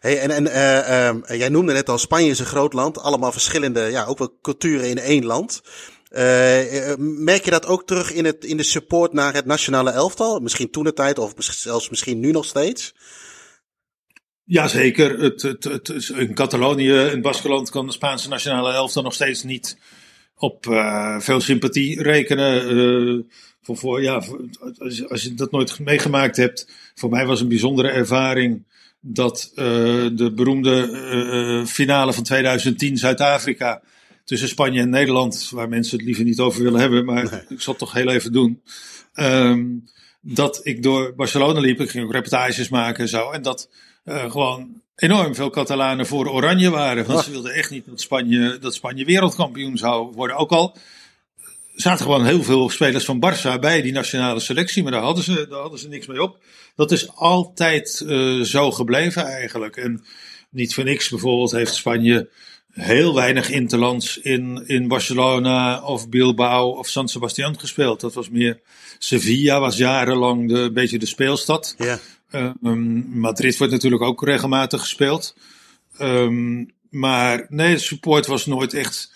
[0.00, 3.32] hey, en, en uh, uh, jij noemde net al, Spanje is een groot land, allemaal
[3.32, 5.62] verschillende, ja, ook wel culturen in één land.
[6.10, 10.40] Uh, merk je dat ook terug in, het, in de support naar het nationale elftal?
[10.40, 12.94] Misschien toen de tijd, of zelfs misschien nu nog steeds?
[14.44, 15.18] Jazeker.
[15.18, 19.78] Het, het, het, in Catalonië, in Baskeland, kan de Spaanse nationale elftal nog steeds niet
[20.34, 22.76] op uh, veel sympathie rekenen.
[22.76, 23.24] Uh,
[23.68, 24.22] voor, voor, ja,
[24.78, 28.64] als, als je dat nooit meegemaakt hebt, voor mij was een bijzondere ervaring
[29.00, 33.82] dat de beroemde finale van 2010 Zuid-Afrika
[34.24, 37.72] tussen Spanje en Nederland, waar mensen het liever niet over willen hebben, maar ik zal
[37.72, 38.62] het toch heel even doen.
[39.12, 39.64] Ehm,
[40.20, 43.30] dat ik door Barcelona liep, ik ging ook reportages maken en zo.
[43.30, 43.70] En dat
[44.04, 47.06] gewoon enorm veel Catalanen voor Oranje waren.
[47.06, 50.36] Want ze wilden echt niet dat Spanje, dat Spanje wereldkampioen zou worden.
[50.36, 50.76] Ook al
[51.80, 54.82] zaten gewoon heel veel spelers van Barça bij die nationale selectie.
[54.82, 56.38] Maar daar hadden ze, daar hadden ze niks mee op.
[56.76, 59.76] Dat is altijd uh, zo gebleven eigenlijk.
[59.76, 60.04] En
[60.50, 62.28] niet voor niks bijvoorbeeld heeft Spanje
[62.72, 68.00] heel weinig interlands in, in Barcelona of Bilbao of San Sebastian gespeeld.
[68.00, 68.60] Dat was meer.
[68.98, 71.74] Sevilla was jarenlang de, een beetje de speelstad.
[71.78, 71.98] Ja.
[72.62, 75.34] Um, Madrid wordt natuurlijk ook regelmatig gespeeld.
[76.00, 79.12] Um, maar nee, support was nooit echt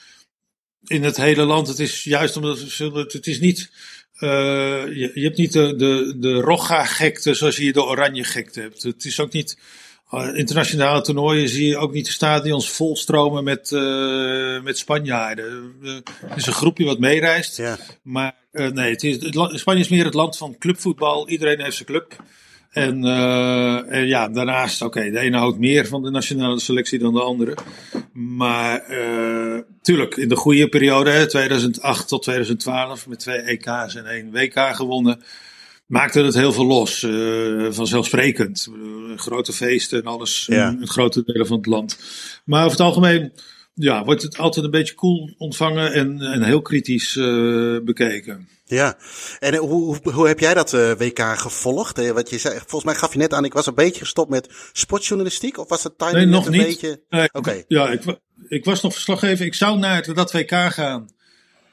[0.87, 1.69] in het hele land.
[1.69, 3.71] Het is juist omdat het, het is niet.
[4.19, 4.29] Uh,
[4.87, 8.83] je, je, hebt niet de, de, de Rogga-gekte zoals je de Oranje-gekte hebt.
[8.83, 9.59] Het is ook niet.
[10.13, 15.75] Uh, internationale toernooien zie je ook niet de stadions volstromen met, uh, met Spanjaarden.
[16.27, 17.57] het is een groepje wat meereist.
[17.57, 17.79] Ja.
[18.03, 21.29] Maar nee, het is, het, Spanje is meer het land van clubvoetbal.
[21.29, 22.17] Iedereen heeft zijn club.
[22.73, 26.99] En, uh, en, ja, daarnaast, oké, okay, de ene houdt meer van de nationale selectie
[26.99, 27.55] dan de andere.
[28.13, 34.31] Maar uh, tuurlijk, in de goede periode, 2008 tot 2012, met twee EK's en één
[34.31, 35.23] WK gewonnen,
[35.87, 37.03] maakte het heel veel los.
[37.03, 38.69] Uh, vanzelfsprekend.
[39.17, 40.69] grote feesten en alles ja.
[40.69, 41.99] in, in grote delen van het land.
[42.45, 43.33] Maar over het algemeen
[43.75, 47.15] ja, wordt het altijd een beetje cool ontvangen en, en heel kritisch
[47.85, 48.49] bekeken.
[48.73, 48.97] Ja,
[49.39, 52.13] en hoe, hoe, hoe heb jij dat uh, WK gevolgd?
[52.13, 54.49] wat je zei, volgens mij gaf je net aan, ik was een beetje gestopt met
[54.73, 56.67] sportjournalistiek, of was het timing nee, nog een niet.
[56.67, 57.01] beetje?
[57.09, 57.63] Nee, Oké.
[57.69, 58.03] Ja, ik,
[58.49, 59.47] ik was nog verslaggever.
[59.47, 61.09] Ik zou naar dat WK gaan,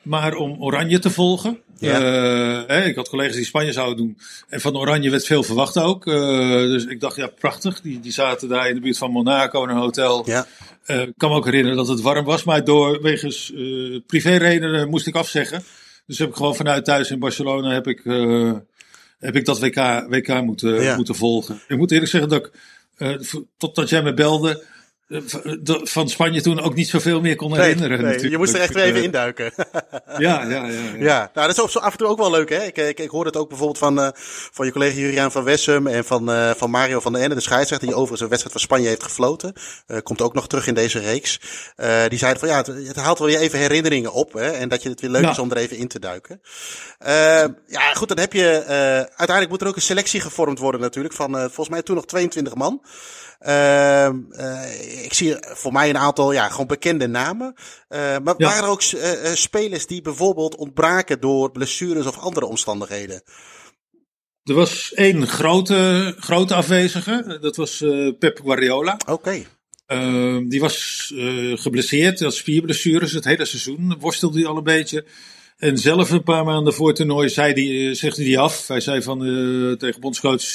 [0.01, 1.59] maar om Oranje te volgen.
[1.77, 2.01] Ja.
[2.01, 4.17] Uh, hè, ik had collega's die Spanje zouden doen.
[4.49, 6.05] En van Oranje werd veel verwacht ook.
[6.05, 6.15] Uh,
[6.57, 7.81] dus ik dacht, ja, prachtig.
[7.81, 10.23] Die, die zaten daar in de buurt van Monaco in een hotel.
[10.25, 10.47] Ja.
[10.85, 13.53] Ik kan me ook herinneren dat het warm was, maar door wegens
[14.05, 15.63] privéredenen moest ik afzeggen.
[16.09, 18.53] Dus heb ik gewoon vanuit thuis in Barcelona heb ik, uh,
[19.19, 20.95] heb ik dat WK, WK moeten, Ja.
[20.95, 21.61] moeten volgen.
[21.67, 22.51] Ik moet eerlijk zeggen dat ik,
[22.97, 24.63] uh, totdat jij me belde,
[25.83, 27.97] van Spanje toen ook niet zoveel meer kon Nee, herinneren.
[27.97, 28.31] nee, natuurlijk.
[28.31, 29.51] je moest er echt weer even induiken.
[30.17, 30.65] Ja, ja, ja.
[30.65, 30.95] ja.
[30.99, 32.63] Ja, nou, dat is af en toe ook wel leuk, hè?
[32.63, 34.07] Ik, ik, ik hoorde het ook bijvoorbeeld van, uh,
[34.51, 37.41] van je collega Juriaan van Wessem en van, uh, van Mario van der Ende, de
[37.41, 39.53] scheidsrechter, die overigens een wedstrijd van Spanje heeft gefloten.
[39.87, 41.39] Uh, komt ook nog terug in deze reeks.
[42.07, 44.49] Die zeiden van ja, het, het haalt wel weer even herinneringen op, hè?
[44.49, 46.41] En dat je het weer leuk is om er even in te duiken.
[47.67, 48.63] Ja, goed, dan heb je,
[49.05, 52.55] uiteindelijk moet er ook een selectie gevormd worden natuurlijk, van volgens mij toen nog 22
[52.55, 52.81] man.
[55.03, 57.53] Ik zie voor mij een aantal ja, gewoon bekende namen.
[57.55, 58.47] Uh, maar Ja.
[58.47, 63.21] waren er ook uh, uh, spelers die bijvoorbeeld ontbraken door blessures of andere omstandigheden?
[64.43, 68.93] Er was één grote, grote afwezige, dat was uh, Pep Guardiola.
[68.93, 69.11] Oké.
[69.11, 69.47] Okay.
[69.87, 71.07] Uh, die was
[71.53, 75.05] geblesseerd, had spierblessures het hele seizoen, worstelde hij al een beetje.
[75.57, 78.67] En zelf een paar maanden voor het toernooi zei die, zegde hij af.
[78.67, 79.19] Hij zei van,
[79.77, 80.53] tegen bondscoach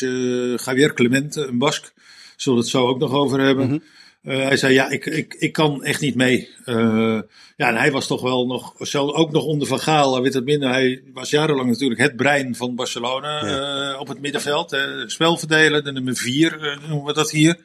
[0.64, 1.92] Javier Clemente, een Bask,
[2.36, 3.64] zullen we het zo ook nog over hebben.
[3.64, 3.82] Mm -hmm.
[4.24, 6.48] Uh, hij zei, ja, ik, ik, ik kan echt niet mee.
[6.66, 7.20] Uh,
[7.56, 10.34] ja, en hij was toch wel nog, zelf ook nog onder Van Gaal, hij weet
[10.34, 10.68] het minder.
[10.68, 13.92] Hij was jarenlang natuurlijk het brein van Barcelona Ja.
[13.92, 14.70] uh, op het middenveld.
[14.70, 15.08] Hè.
[15.08, 17.58] Spel verdelen, de nummer vier noemen we dat hier.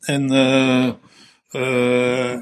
[0.00, 0.30] En,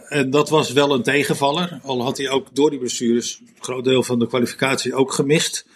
[0.08, 1.78] en dat was wel een tegenvaller.
[1.82, 5.66] Al had hij ook door die blessures een groot deel van de kwalificatie ook gemist.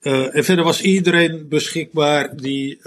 [0.00, 2.78] en verder was iedereen beschikbaar die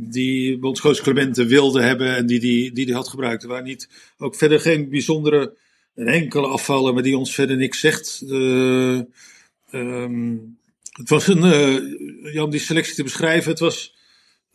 [0.00, 3.42] die bondscoach Clemente wilde hebben en die die, die, die had gebruikt.
[3.42, 5.54] Er waren niet, ook verder geen bijzondere,
[5.94, 8.22] een enkele afvallen, maar die ons verder niks zegt.
[8.26, 9.00] Uh,
[9.72, 10.58] um,
[10.92, 13.94] het was een, uh, ja, om die selectie te beschrijven, het was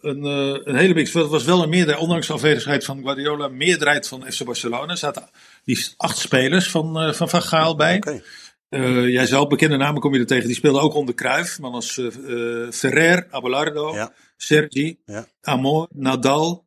[0.01, 1.13] een, uh, een hele mix.
[1.13, 4.91] Het was wel een meerderheid, ondanks de afwezigheid van Guardiola, een meerderheid van FC Barcelona.
[4.91, 5.29] Er zaten
[5.63, 7.95] liefst acht spelers van Van, van Gaal bij.
[7.95, 8.23] Okay.
[8.69, 10.47] Uh, jij zelf bekende namen kom je er tegen.
[10.47, 11.59] Die speelden ook onder Cruijff.
[11.59, 14.13] Maar als uh, Ferrer, Abelardo, ja.
[14.43, 15.27] Sergi, ja.
[15.41, 16.65] Amor, Nadal.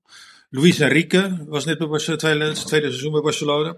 [0.50, 3.76] Luis Enrique was net bij Barcelona, tweede, tweede seizoen bij Barcelona.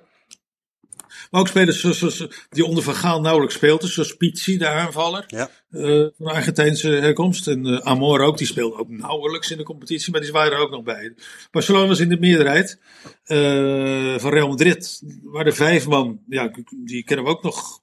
[1.30, 3.88] Maar ook spelers zoals, zoals, die onder Van Gaal nauwelijks speelden.
[3.88, 5.24] Zoals Pizzi, de aanvaller.
[5.26, 5.50] Ja.
[6.16, 7.46] van Argentijnse herkomst.
[7.46, 8.38] En Amor ook.
[8.38, 10.12] Die speelde ook nauwelijks in de competitie.
[10.12, 11.14] Maar die waren er ook nog bij.
[11.50, 12.78] Barcelona was in de meerderheid.
[14.20, 16.20] van Real Madrid waren vijf man.
[16.28, 16.50] Ja,
[16.84, 17.80] die kennen we ook nog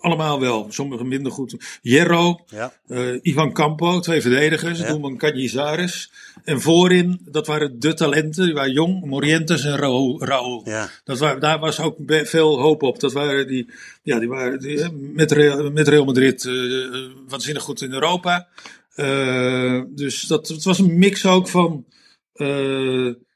[0.00, 1.78] allemaal wel, sommigen minder goed.
[1.82, 2.72] Hierro, ja.
[2.88, 4.88] uh, Ivan Campo, twee verdedigers, Ja.
[4.88, 6.10] Doelman Cañizares.
[6.44, 9.78] En voorin, dat waren de talenten, die waren Jong, Morientes en.
[9.78, 10.62] Raúl.
[10.64, 10.90] Ja.
[11.04, 13.00] Dat waren, daar was ook veel hoop op.
[13.00, 13.70] Dat waren die,
[14.02, 18.48] ja, die waren die, eh, met, Real, met Real Madrid uh, waanzinnig goed in Europa.
[18.96, 21.84] Uh, dus dat, het was een mix ook van
[22.32, 22.46] eh,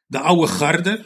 [0.07, 1.01] de oude garde.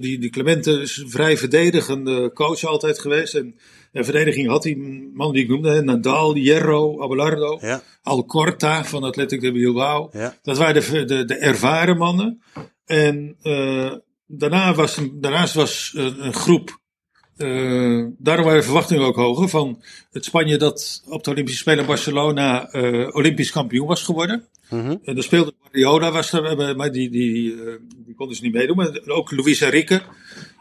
[0.00, 3.34] Die, die Clemente is een vrij verdedigende coach altijd geweest.
[3.34, 3.58] En,
[3.92, 4.76] en verdediging had die
[5.14, 10.08] man die ik noemde: Nadal, Hierro, Abelardo, Ja, Alcorta van Athletic de Bilbao.
[10.12, 10.36] ja.
[10.42, 12.42] Dat waren de, de, de ervaren mannen.
[12.84, 13.92] En eh,
[14.26, 16.78] daarna was, daarnaast was een, een groep.
[17.36, 19.48] eh, daarom waren de verwachtingen ook hoger.
[19.48, 24.44] Van het Spanje dat op de Olympische Spelen in Barcelona eh, Olympisch kampioen was geworden.
[24.70, 24.96] Mhm.
[25.04, 27.72] En daar speelde Guardiola, was er, eh, maar die, die, eh,
[28.06, 28.76] die kon dus niet meedoen.
[28.76, 30.00] Maar ook Luis Enrique.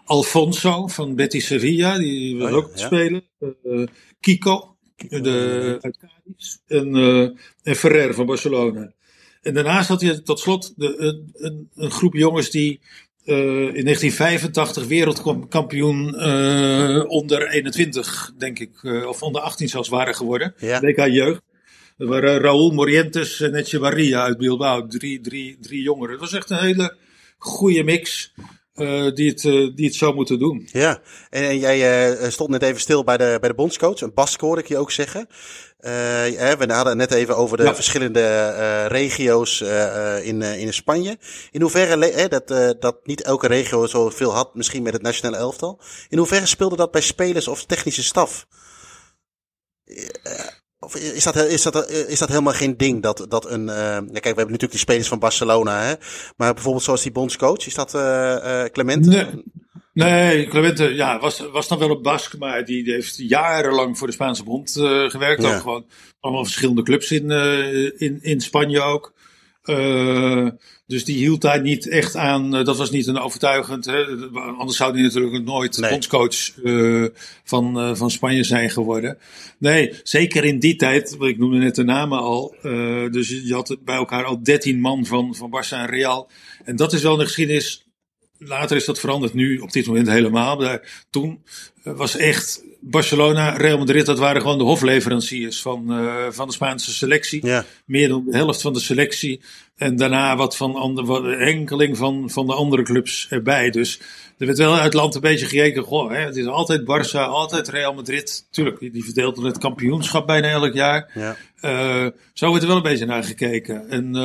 [0.10, 2.86] Alfonso van Betis Sevilla, die was Oh ook ja.
[2.86, 3.24] spelen.
[3.39, 3.84] Eh,
[4.19, 4.76] Kiko
[5.08, 6.58] de, uit Cadiz.
[6.67, 7.22] En, eh,
[7.63, 8.91] en Ferrer van Barcelona.
[9.41, 12.80] En daarnaast had hij tot slot de, een, een, een groep jongens die
[13.24, 13.36] eh,
[13.76, 16.15] in 1985 wereldkampioen
[17.08, 20.54] onder 21, denk ik, eh, of onder 18 zelfs waren geworden.
[20.58, 20.80] Ja.
[20.80, 21.41] WK Jeugd.
[21.98, 24.88] Dat waren Raúl Morientes en Echevarria uit Bilbao.
[24.88, 26.12] Drie, drie, drie jongeren.
[26.12, 26.95] Het was echt een hele
[27.38, 28.34] goede mix
[28.80, 30.68] eh, die, het, eh, die het zou moeten doen.
[30.72, 34.02] Ja, en, en jij eh, stond net even stil bij de, bij de bondscoach.
[34.02, 35.28] Een Basque hoorde ik je ook zeggen.
[35.80, 37.76] Eh, we hadden het net even over de Ja.
[37.76, 39.62] verschillende eh, regio's
[40.24, 41.18] in, eh, in Spanje.
[41.52, 45.80] In hoeverre, dat, eh, dat niet elke regio zoveel had, misschien met het nationale elftal.
[46.10, 48.48] In hoeverre speelde dat bij spelers of technische staf?
[50.95, 53.02] Eh, Of is dat, is, dat, is dat helemaal geen ding?
[53.02, 53.69] Dat, dat een.
[53.69, 55.93] eh, ja, kijk, we hebben natuurlijk die spelers van Barcelona, hè?
[56.38, 59.10] Maar bijvoorbeeld zoals die bondscoach, is dat eh eh Clemente?
[59.10, 59.43] Nee.
[59.93, 64.08] Nee, Clemente ja, was, was dan wel een Bask, maar die, die heeft jarenlang voor
[64.08, 65.41] de Spaanse bond eh, gewerkt.
[65.41, 65.54] Ja.
[65.56, 65.86] Ook gewoon
[66.19, 69.13] allemaal verschillende clubs in, eh, in, in Spanje ook.
[69.63, 70.47] Eh,
[70.89, 72.56] dus die hield daar niet echt aan.
[72.56, 73.86] eh, dat was niet een overtuigend.
[73.86, 74.06] Hè,
[74.58, 75.89] anders zou hij natuurlijk nooit Nee.
[75.89, 77.06] bondscoach eh,
[77.43, 79.17] van, eh, van Spanje zijn geworden.
[79.58, 81.17] Nee, zeker in die tijd.
[81.19, 82.56] Ik noemde net de namen al.
[83.12, 86.30] dus je had bij elkaar al 13 man van, van Barça en Real.
[86.65, 87.88] En dat is wel een geschiedenis
[88.41, 90.58] Later is dat veranderd, nu op dit moment helemaal.
[90.58, 91.43] Maar toen
[91.84, 96.94] was echt Barcelona, Real Madrid, dat waren gewoon de hofleveranciers van, eh, van de Spaanse
[96.94, 97.46] selectie.
[97.46, 97.65] Ja.
[97.86, 99.42] Meer dan de helft van de selectie.
[99.76, 103.70] En daarna wat van ander, wat, enkeling van, van de andere clubs erbij.
[103.70, 104.00] Dus
[104.38, 105.84] er werd wel uit het land een beetje gekeken.
[105.84, 108.48] Goh, hè, het is altijd Barça, altijd Real Madrid.
[108.52, 111.12] Tuurlijk, die, die verdeelden het kampioenschap bijna elk jaar.
[111.13, 111.36] Ja.
[111.62, 113.89] Eh, zo wordt er wel een beetje naar gekeken.
[113.89, 114.15] En,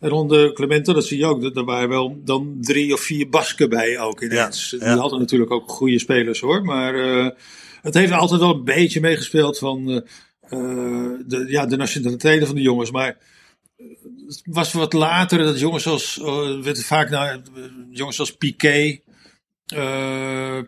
[0.00, 3.28] en onder Clemente, dat zie je ook, dat er waren wel dan drie of vier
[3.28, 4.70] Basken bij ook ineens.
[4.70, 6.94] Ja, Die hadden natuurlijk ook goede spelers hoor, maar
[7.86, 9.96] het heeft altijd wel een beetje meegespeeld van eh,
[10.40, 12.90] eh, de, ja, de nationaliteiten van de jongens.
[12.90, 13.16] Maar
[14.26, 17.40] het was wat later dat jongens zoals, eh, werd vaak naar,
[17.90, 19.00] jongens zoals Piqué,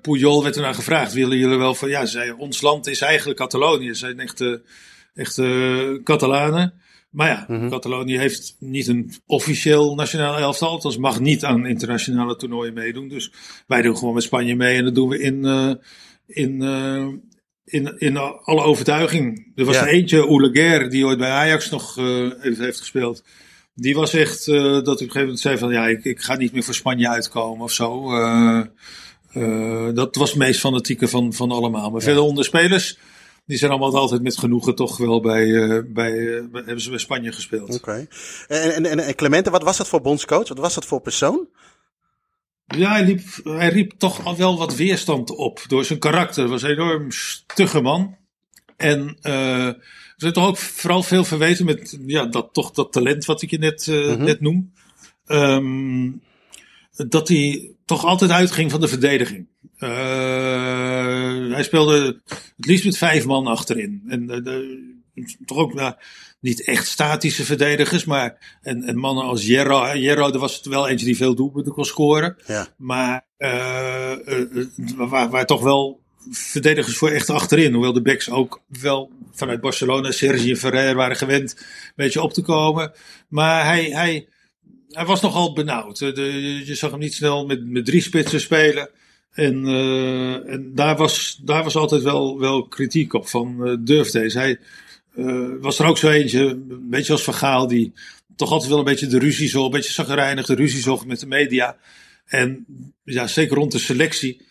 [0.02, 1.12] Puyol werd er naar gevraagd.
[1.12, 3.86] Willen jullie wel van, ja, ze zei, ons land is eigenlijk Catalonië.
[3.86, 4.62] Ze zijn echte,
[5.14, 6.74] echte Catalanen.
[7.10, 7.68] Maar ja, Mhm.
[7.68, 10.68] Catalonië heeft niet een officieel nationaal elftal.
[10.68, 13.08] Althans mag niet aan internationale toernooien meedoen.
[13.08, 13.32] Dus
[13.66, 14.76] wij doen gewoon met Spanje mee.
[14.76, 15.44] En dat doen we in,
[16.28, 17.06] in, eh,
[17.64, 19.52] in, in alle overtuiging.
[19.54, 19.82] Er was Ja.
[19.82, 23.22] er eentje, Oeleguer, die ooit bij Ajax nog eh, heeft, gespeeld.
[23.74, 26.20] Die was echt eh, dat hij op een gegeven moment zei van ja, ik, ik
[26.20, 28.10] ga niet meer voor Spanje uitkomen of zo.
[29.94, 31.90] Dat was het meest fanatieke van, van allemaal.
[31.90, 32.98] Maar verder onder spelers,
[33.46, 35.46] die zijn allemaal altijd met genoegen toch wel bij,
[35.86, 37.74] bij, bij- hebben ze bij Spanje gespeeld.
[37.74, 38.06] Oké.
[38.48, 40.48] En, en, en Clemente, wat was dat voor bondscoach?
[40.48, 41.48] Wat was dat voor persoon?
[42.76, 46.42] Ja, hij, liep, hij riep toch al wel wat weerstand op door zijn karakter.
[46.42, 48.16] Hij was een enorm stugge man.
[48.76, 53.24] En eh er zijn toch ook vooral veel verweten met ja, dat, toch dat talent
[53.24, 54.72] wat ik je net, eh, net noem.
[55.26, 56.10] Ehm,
[57.08, 59.46] dat hij toch altijd uitging van de verdediging.
[59.76, 59.90] Eh,
[61.52, 62.20] hij speelde
[62.56, 64.02] het liefst met vijf man achterin.
[64.08, 64.96] En de-
[65.44, 65.94] toch ook nou,
[66.40, 69.96] niet echt statische verdedigers, maar en, en mannen als Jerro.
[69.96, 72.36] Jerro, er was het wel eentje die veel doelpunten kon scoren.
[72.46, 72.68] Ja.
[72.76, 74.12] Maar eh,
[74.96, 77.72] waar, waar toch wel verdedigers voor echt achterin.
[77.72, 82.32] Hoewel de backs ook wel vanuit Barcelona, Sergi en Ferrer waren gewend een beetje op
[82.32, 82.92] te komen.
[83.28, 84.28] Maar hij, hij,
[84.88, 85.98] hij was nogal benauwd.
[85.98, 88.90] De, je zag hem niet snel met, met drie spitsen spelen.
[89.32, 89.66] En,
[90.46, 94.38] en daar, was, daar was altijd wel, wel kritiek op van uh, durf deze.
[94.38, 94.58] Hij
[95.18, 97.92] uh, was er ook zo eentje, een beetje als Van Gaal, die
[98.36, 101.20] toch altijd wel een beetje de ruzie zocht, een beetje zagrijnig de ruzie zocht met
[101.20, 101.76] de media.
[102.24, 102.66] En
[103.04, 104.46] ja, zeker rond de selectie.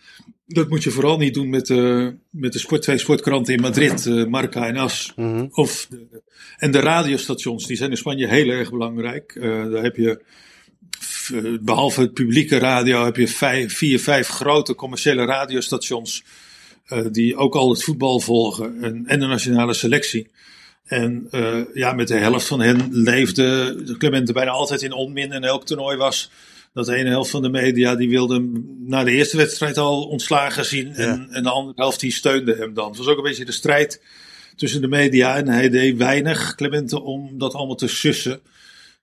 [0.46, 4.04] Dat moet je vooral niet doen met, uh, met de sport, twee sportkranten in Madrid,
[4.04, 5.12] uh, Marca en As.
[5.16, 5.48] Mm -hmm.
[5.50, 6.22] of de,
[6.56, 9.34] en de radiostations, die zijn in Spanje heel erg belangrijk.
[9.34, 10.22] Uh, daar heb je,
[11.60, 16.24] behalve het publieke radio, heb je vijf, vier, vijf grote commerciële radiostations.
[16.92, 20.30] Uh, die ook al het voetbal volgen en, en de nationale selectie.
[20.88, 25.44] En uh, ja, met de helft van hen leefde Clemente bijna altijd in onmin en
[25.44, 26.30] elk toernooi was
[26.72, 30.02] dat de ene helft van de media die wilde hem na de eerste wedstrijd al
[30.02, 30.94] ontslagen zien.
[30.94, 32.88] En, en de andere helft die steunde hem dan.
[32.88, 34.02] Het was ook een beetje de strijd
[34.56, 35.36] tussen de media.
[35.36, 38.40] En hij deed weinig, Clemente, om dat allemaal te sussen.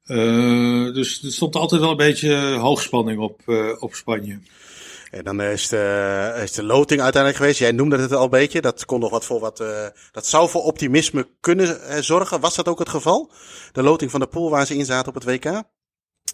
[0.08, 4.40] Uh, dus er stond altijd wel een beetje hoogspanning op, uh, op Spanje.
[5.16, 7.60] En dan is de, is de loting uiteindelijk geweest.
[7.60, 8.62] Jij noemde het al een beetje.
[8.62, 9.62] Dat kon nog wat voor wat.
[9.62, 12.40] Uh, dat zou voor optimisme kunnen uh, zorgen.
[12.40, 13.32] Was dat ook het geval?
[13.72, 15.64] De loting van de pool waar ze in zaten op het WK?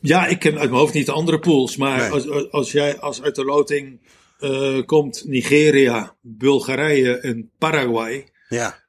[0.01, 1.77] Ja, ik ken uit mijn hoofd niet de andere pools.
[1.77, 2.09] Maar nee.
[2.09, 3.99] als, als jij als uit de loting
[4.39, 8.29] uh, komt Nigeria, Bulgarije en Paraguay.
[8.49, 8.79] Ja.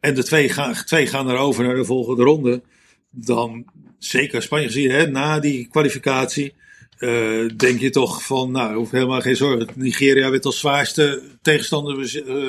[0.00, 2.62] en de twee, gaan, twee gaan erover naar de volgende ronde.
[3.10, 3.64] Dan
[3.98, 6.54] zeker Spanje gezien, hè, na die kwalificatie.
[7.02, 9.68] Uh, denk je toch van, nou, hoeft helemaal geen zorgen.
[9.74, 11.96] Nigeria werd als zwaarste tegenstander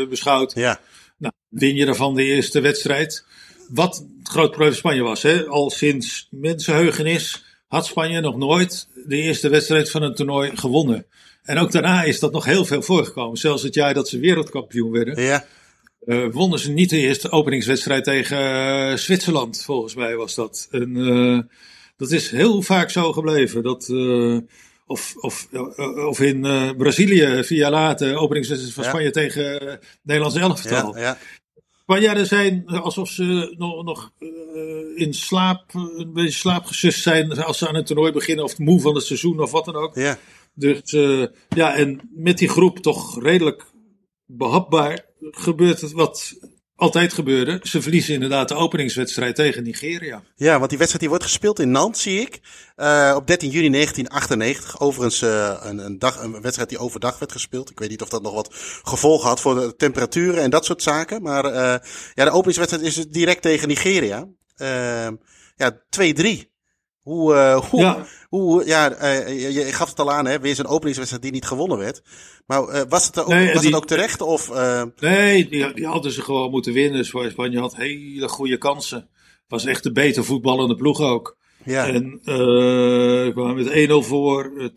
[0.09, 0.53] beschouwd.
[0.55, 0.79] Ja.
[1.17, 3.25] Nou, win je daarvan de eerste wedstrijd.
[3.69, 5.45] Wat het groot probleem van Spanje was, hè?
[5.45, 11.05] al sinds mensenheugenis had Spanje nog nooit de eerste wedstrijd van een toernooi gewonnen.
[11.43, 13.37] En ook daarna is dat nog heel veel voorgekomen.
[13.37, 15.23] Zelfs het jaar dat ze wereldkampioen werden.
[15.23, 15.45] Ja.
[16.05, 20.67] Uh, wonnen ze niet de eerste openingswedstrijd tegen Zwitserland, volgens mij was dat.
[20.71, 20.95] En,
[21.95, 23.63] dat is heel vaak zo gebleven.
[23.63, 24.37] Dat, uh,
[24.85, 25.47] of, of,
[26.07, 30.97] of in uh, Brazilië, vier jaar later, openingswedstrijd van Spanje tegen uh, Nederlands elftal.
[30.97, 31.17] Ja, ja.
[31.81, 34.11] Spanjaarden zijn alsof ze nog, nog
[34.95, 38.95] in slaap, een beetje slaapgesust zijn als ze aan het toernooi beginnen, of moe van
[38.95, 39.95] het seizoen of wat dan ook.
[39.95, 40.17] Ja.
[40.53, 40.91] Dus
[41.49, 43.65] ja, en met die groep toch redelijk
[44.25, 46.33] behapbaar gebeurt het wat
[46.75, 47.59] altijd gebeurde.
[47.63, 50.23] Ze verliezen inderdaad de openingswedstrijd tegen Nigeria.
[50.35, 52.39] Ja, want die wedstrijd die wordt gespeeld in Nantes, zie ik.
[52.75, 54.79] Uh, op 13 juni 1998.
[54.79, 57.69] Overigens uh, een, een, dag, een wedstrijd die overdag werd gespeeld.
[57.69, 58.49] Ik weet niet of dat nog wat
[58.83, 61.21] gevolgen had voor de temperaturen en dat soort zaken.
[61.21, 61.75] Maar uh,
[62.13, 64.27] ja, de openingswedstrijd is direct tegen Nigeria.
[65.55, 66.52] ja, 2-3.
[67.03, 70.39] Hoe, uh, hoe, ja, hoe, ja uh, je, je, gaf het al aan, hè?
[70.39, 72.01] weer zo'n openingswedstrijd die niet gewonnen werd.
[72.45, 74.21] Maar uh, was, het, ook, nee, was die, het ook terecht?
[74.21, 74.51] Of,
[74.99, 77.05] Nee, die, die, hadden ze gewoon moeten winnen.
[77.05, 79.09] Spanje had hele goede kansen.
[79.47, 81.37] Was echt de beter voetballende ploeg ook.
[81.65, 81.87] Ja.
[81.87, 82.19] En
[83.33, 84.71] kwamen met 1-0 voor,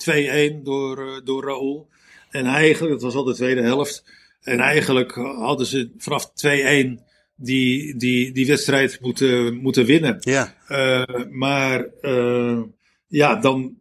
[0.50, 1.88] 2-1 door, door Raúl.
[2.30, 4.04] En eigenlijk, het was al de tweede helft.
[4.40, 7.05] En eigenlijk hadden ze vanaf 2-1
[7.36, 10.16] die, die, die wedstrijd moeten, moeten winnen.
[10.20, 10.54] Ja.
[10.68, 12.60] Uh, maar uh,
[13.06, 13.78] ja, dan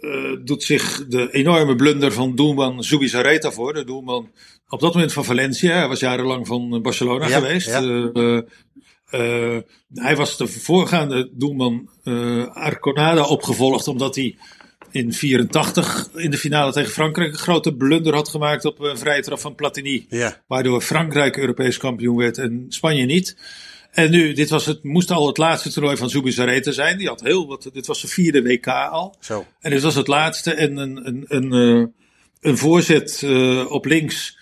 [0.00, 3.74] uh, doet zich de enorme blunder van doelman Zubizarreta voor.
[3.74, 4.30] De doelman
[4.68, 5.78] op dat moment van Valencia.
[5.78, 7.68] Hij was jarenlang van Barcelona ja, geweest.
[7.68, 8.44] Ja.
[9.94, 11.88] hij was de voorgaande doelman
[12.52, 14.36] Arconada opgevolgd omdat hij
[14.90, 19.22] in 84 in de finale tegen Frankrijk een grote blunder had gemaakt op een vrije
[19.22, 20.06] trap van Platini.
[20.08, 20.42] Ja.
[20.46, 23.36] Waardoor Frankrijk Europees kampioen werd en Spanje niet.
[23.90, 26.98] En nu, dit was het, moest al het laatste toernooi van Zubizarreta zijn.
[26.98, 29.16] Die had heel wat, dit was zijn vierde WK al.
[29.20, 29.46] Zo.
[29.60, 31.94] En dit was het laatste en een, een, een, een,
[32.40, 34.37] een voorzet uh, op links.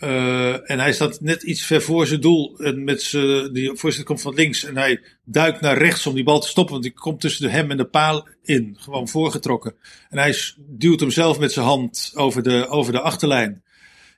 [0.00, 2.58] Uh, en hij staat net iets ver voor zijn doel.
[2.58, 4.64] En met zijn, die voorzet komt van links.
[4.64, 6.72] En hij duikt naar rechts om die bal te stoppen.
[6.72, 8.76] Want die komt tussen de hem en de paal in.
[8.80, 9.74] Gewoon voorgetrokken.
[10.10, 13.62] En hij duwt hem zelf met zijn hand over de, over de achterlijn.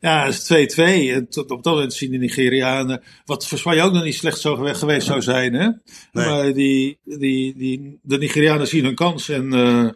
[0.01, 0.83] Ja, het is 2-2.
[1.15, 3.03] En tot op dat moment zien de Nigerianen.
[3.25, 5.55] Wat voor Spanje ook nog niet slecht zo geweest zou zijn.
[5.55, 5.69] Hè?
[6.13, 6.27] Nee.
[6.27, 9.29] Maar die, die, die, de Nigerianen zien hun kans.
[9.29, 9.55] En.
[9.55, 9.89] Uh,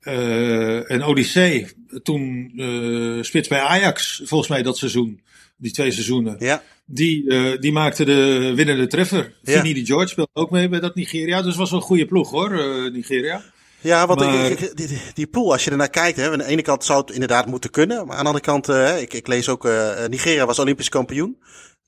[0.00, 1.66] en Odyssee,
[2.02, 5.20] toen uh, spits bij Ajax, volgens mij dat seizoen,
[5.56, 6.62] die twee seizoenen, ja.
[6.84, 9.34] die, uh, die maakte de winnende treffer.
[9.42, 9.60] Ja.
[9.62, 12.30] Vinnie George speelde ook mee bij dat Nigeria, dus het was wel een goede ploeg
[12.30, 12.50] hoor,
[12.92, 13.42] Nigeria.
[13.80, 16.62] Ja, want Maar- ik, ik- die, pool, als je ernaar kijkt, hè, aan de ene
[16.62, 17.96] kant zou het inderdaad moeten kunnen.
[18.06, 21.38] Maar aan de andere kant, eh, ik, ik lees ook, eh, Nigeria was Olympisch kampioen.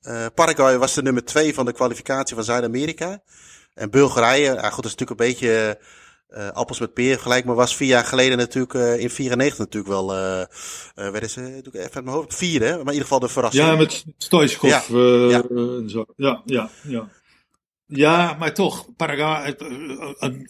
[0.00, 3.22] Eh, Paraguay was de nummer twee van de kwalificatie van Zuid-Amerika.
[3.74, 5.78] En Bulgarije, ja, goed, dat is natuurlijk een beetje
[6.32, 9.92] eh, appels met peer gelijk, maar was vier jaar geleden natuurlijk eh, in 94 natuurlijk
[9.92, 10.46] wel, eh eh
[10.94, 12.70] werden ze, doe ik even uit mijn hoofd, vierde, hè?
[12.70, 13.66] maar in ieder geval de verrassing.
[13.66, 15.42] Ja, met Stoichkov Ja, eh, ja.
[15.50, 16.04] en zo.
[16.16, 17.08] Ja, ja, ja.
[17.86, 19.56] Ja, maar toch, Paraguay,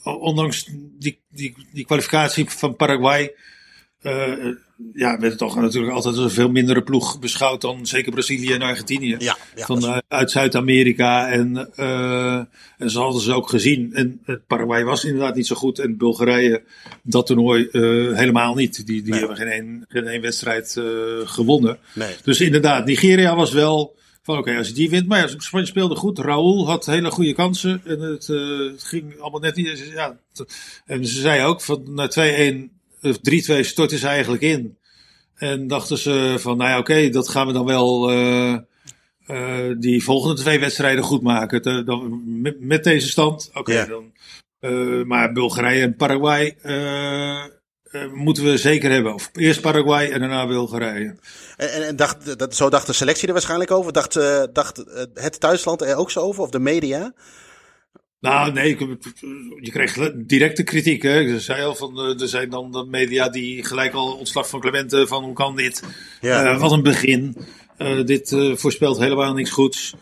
[0.04, 0.68] ondanks
[0.98, 3.34] die, die, die kwalificatie van Paraguay,
[4.02, 4.48] eh,
[4.92, 8.52] ja, werd het toch natuurlijk altijd als een veel mindere ploeg beschouwd dan zeker Brazilië
[8.52, 9.16] en Argentinië.
[9.18, 11.28] Ja, van, eh, uit Zuid-Amerika.
[11.30, 12.36] En, eh,
[12.78, 13.94] en zo hadden ze ook gezien.
[13.94, 15.78] En Paraguay was inderdaad niet zo goed.
[15.78, 16.62] En Bulgarije
[17.02, 17.68] dat toernooi
[18.14, 18.86] helemaal niet.
[18.86, 19.18] Die, die Nee.
[19.18, 20.80] hebben geen één, geen één wedstrijd
[21.24, 21.78] gewonnen.
[21.94, 22.14] nee.
[22.24, 25.08] Dus inderdaad, Nigeria was wel van oké, als je die wint.
[25.08, 26.18] Maar ja, Spanje speelde goed.
[26.18, 27.80] Raúl had hele goede kansen.
[27.84, 28.26] En het,
[28.72, 29.90] het ging allemaal net niet.
[29.94, 30.18] Ja,
[30.86, 34.76] en ze zei ook van na 2-1 of 3-2 stortten ze eigenlijk in.
[35.34, 38.52] En dachten ze van nou ja, oké, dat gaan we dan wel eh,
[39.26, 41.62] eh, die volgende twee wedstrijden goed maken.
[41.62, 43.50] Te- dan, met, met deze stand.
[43.54, 43.86] Oké, Ja.
[43.86, 44.12] dan.
[44.60, 46.56] eh, maar Bulgarije en Paraguay.
[48.14, 49.14] moeten we zeker hebben.
[49.14, 51.16] Of eerst Paraguay en daarna Bulgarije.
[51.56, 53.92] En, en, en dacht, dat, zo dacht de selectie er waarschijnlijk over.
[53.92, 54.14] Dacht,
[54.52, 54.84] dacht
[55.14, 56.42] het thuisland er ook zo over?
[56.42, 57.12] Of de media?
[58.22, 58.76] Nou, nee,
[59.60, 61.02] je kreeg directe kritiek.
[61.02, 61.20] Hè.
[61.20, 65.06] Ik zei al, van, er zijn dan de media die gelijk al ontslag van Clemente
[65.06, 65.82] van hoe kan dit?
[66.20, 66.52] Ja.
[66.52, 67.36] Uh, wat een begin.
[67.78, 69.94] Uh, dit uh, voorspelt helemaal niks goeds.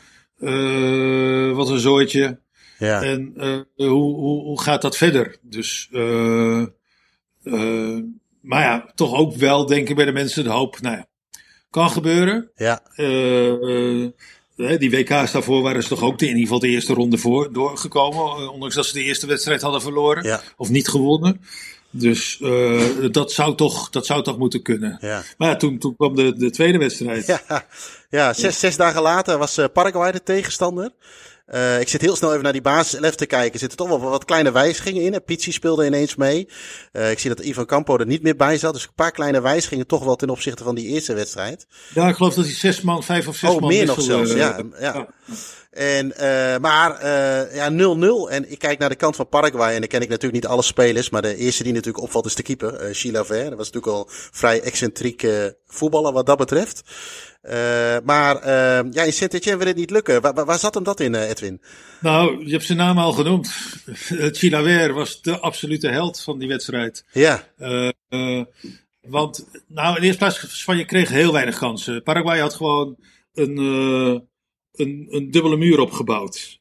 [1.54, 2.40] wat een zooitje.
[2.78, 3.02] Ja.
[3.02, 3.32] En
[3.76, 5.36] hoe, hoe, hoe gaat dat verder?
[5.42, 5.88] Dus,
[8.40, 11.06] maar ja, toch ook wel denken bij de mensen de hoop, nou ja,
[11.70, 12.50] kan gebeuren.
[12.54, 12.82] Ja.
[14.78, 17.52] Die WK's daarvoor waren ze toch ook de, in ieder geval de eerste ronde voor
[17.52, 18.52] doorgekomen.
[18.52, 20.24] Ondanks dat ze de eerste wedstrijd hadden verloren.
[20.24, 20.40] Ja.
[20.56, 21.40] Of niet gewonnen.
[21.90, 24.98] Dus uh, dat, zou toch, dat zou toch moeten kunnen.
[25.00, 25.22] Ja.
[25.38, 27.26] Maar ja, toen, toen kwam de, de tweede wedstrijd.
[27.26, 27.66] Ja,
[28.10, 30.90] ja zes, zes dagen later was uh, Paraguay de tegenstander.
[31.54, 33.52] Uh, ik zit heel snel even naar die basis 11 te kijken.
[33.52, 35.24] Er zitten toch wel wat kleine wijzigingen in.
[35.24, 36.48] Pizzi speelde ineens mee.
[36.92, 38.72] Uh, ik zie dat Ivan Campo er niet meer bij zat.
[38.72, 41.66] Dus een paar kleine wijzigingen toch wel ten opzichte van die eerste wedstrijd.
[41.94, 43.68] Ja, ik geloof dat hij zes man, vijf of zes oh, man...
[43.68, 44.36] meer nog zelfs, ja.
[44.36, 44.64] ja.
[44.80, 45.08] ja.
[45.70, 48.30] En, uh, maar uh, ja, 0-0.
[48.30, 49.74] En ik kijk naar de kant van Paraguay.
[49.74, 51.10] En dan ken ik natuurlijk niet alle spelers.
[51.10, 53.44] Maar de eerste die natuurlijk opvalt is de keeper, uh, Chilaver.
[53.44, 55.26] Dat was natuurlijk al vrij excentriek
[55.66, 56.82] voetballer wat dat betreft.
[57.42, 60.20] Uh, maar uh, ja, in Saint-Etienne wil het niet lukken.
[60.20, 61.60] Waar, waar zat hem dat in, Edwin?
[62.00, 63.52] Nou, je hebt zijn naam al genoemd.
[64.38, 67.04] Chilaver was de absolute held van die wedstrijd.
[67.12, 67.42] Ja.
[69.00, 72.02] want, nou, in de eerste plaats, Spanje kreeg heel weinig kansen.
[72.02, 72.96] Paraguay had gewoon
[73.34, 74.28] een,
[74.72, 76.60] een, een dubbele muur opgebouwd.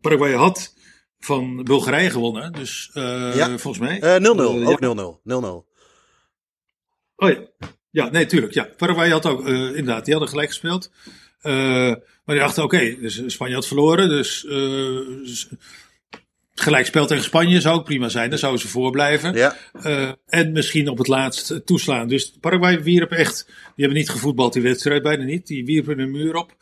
[0.00, 0.74] Paraguay had
[1.18, 3.58] van Bulgarije gewonnen, dus ja.
[3.58, 4.20] volgens mij.
[4.20, 4.26] 0-0,
[4.64, 5.64] ook 0-0.
[5.64, 5.74] 0-0.
[7.16, 7.68] Oh ja.
[7.96, 8.52] Ja, nee, tuurlijk.
[8.54, 8.68] Ja.
[8.76, 10.90] Paraguay had ook, uh, inderdaad, die hadden gelijk gespeeld.
[11.42, 11.52] Uh,
[12.24, 14.08] maar die dachten, oké, okay, dus Spanje had verloren.
[14.08, 15.00] Dus uh,
[16.54, 18.30] gelijk spel tegen Spanje zou ook prima zijn.
[18.30, 19.34] Dan zouden ze voorblijven.
[19.34, 19.56] Ja.
[20.26, 22.08] en misschien op het laatst toeslaan.
[22.08, 25.46] Dus Paraguay wierp echt, die hebben niet gevoetbald die wedstrijd, bijna niet.
[25.46, 26.56] Die wierpen een muur op,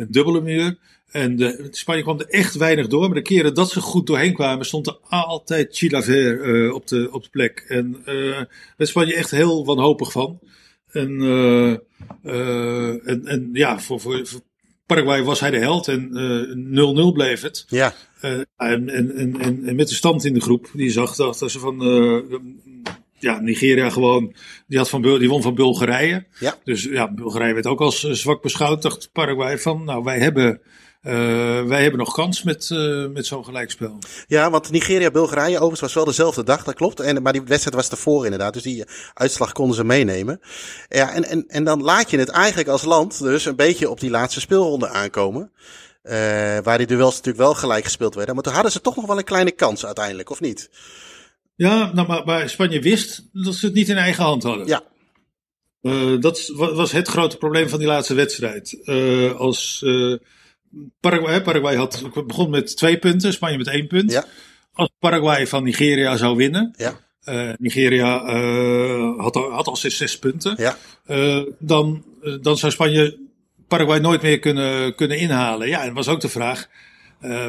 [0.00, 0.78] een dubbele muur.
[1.10, 3.06] En de, Spanje kwam er echt weinig door.
[3.06, 7.08] Maar de keren dat ze goed doorheen kwamen, stond er altijd Chilaver uh, op, de,
[7.12, 7.64] op de plek.
[7.68, 10.38] En uh, daar is Spanje echt heel wanhopig van.
[10.92, 11.70] En, uh,
[13.08, 14.40] en, en ja, voor, voor, voor,
[14.86, 16.12] Paraguay was hij de held en 0-0
[16.98, 17.64] uh, bleef het.
[17.68, 17.94] Ja.
[18.20, 21.78] en, en, en, en, met de stand in de groep, die zag dat ze van
[23.20, 24.34] ja, Nigeria gewoon,
[24.66, 26.26] die, had van, die won van Bulgarije.
[26.38, 26.56] Ja.
[26.64, 28.82] Dus ja, Bulgarije werd ook als zwak beschouwd.
[28.82, 30.60] Dacht Paraguay van, nou wij hebben
[31.02, 31.12] uh,
[31.62, 33.98] wij hebben nog kans met, uh, met zo'n gelijkspel.
[34.26, 37.00] Ja, want Nigeria-Bulgarije overigens was wel dezelfde dag, dat klopt.
[37.00, 40.40] En, maar die wedstrijd was ervoor inderdaad, dus die uitslag konden ze meenemen.
[40.88, 44.00] Ja, en, en, en dan laat je het eigenlijk als land dus een beetje op
[44.00, 45.52] die laatste speelronde aankomen.
[46.02, 46.12] Uh,
[46.62, 48.34] waar die duels natuurlijk wel gelijk gespeeld werden.
[48.34, 50.70] Maar toen hadden ze toch nog wel een kleine kans uiteindelijk, of niet?
[51.60, 54.66] Ja, nou, maar, maar Spanje wist dat ze het niet in eigen hand hadden.
[54.66, 54.82] Ja.
[55.82, 58.78] Uh, dat was het grote probleem van die laatste wedstrijd.
[58.84, 60.16] Uh, als uh,
[61.00, 64.12] Paraguay, Paraguay had, begon met twee punten, Spanje met één punt.
[64.12, 64.24] Ja.
[64.72, 67.00] Als Paraguay van Nigeria zou winnen, ja.
[67.58, 68.24] Nigeria
[69.16, 70.76] had, had al zes, zes punten, ja.
[71.58, 72.04] dan,
[72.40, 73.18] dan zou Spanje
[73.68, 75.68] Paraguay nooit meer kunnen, kunnen inhalen.
[75.68, 76.68] Ja, en was ook de vraag,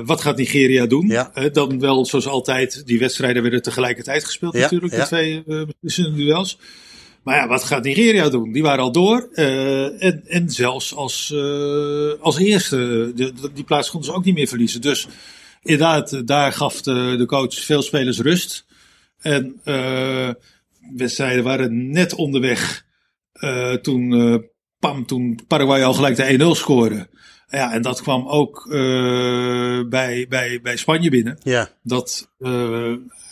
[0.06, 1.08] wat gaat Nigeria doen?
[1.08, 1.32] Ja.
[1.54, 4.62] dan wel, zoals altijd, die wedstrijden werden tegelijkertijd gespeeld ja.
[4.62, 5.44] natuurlijk, de twee
[5.80, 6.58] beslissende duels.
[7.24, 8.52] Maar ja, wat gaat Nigeria doen?
[8.52, 9.30] Die waren al door.
[9.34, 11.36] En, en zelfs als,
[12.20, 13.12] als eerste.
[13.16, 14.82] De, die plaats konden ze ook niet meer verliezen.
[14.82, 15.08] Dus
[15.62, 18.66] inderdaad, daar gaf de, de coach veel spelers rust.
[19.20, 19.62] En
[20.96, 22.86] wedstrijden waren net onderweg.
[23.82, 24.10] toen,
[24.80, 27.08] pam, toen Paraguay al gelijk de 1-0 scoorde.
[27.52, 28.66] Ja, en dat kwam ook
[29.90, 31.38] bij, bij, bij Spanje binnen.
[31.44, 31.70] Ja.
[31.84, 32.30] Dat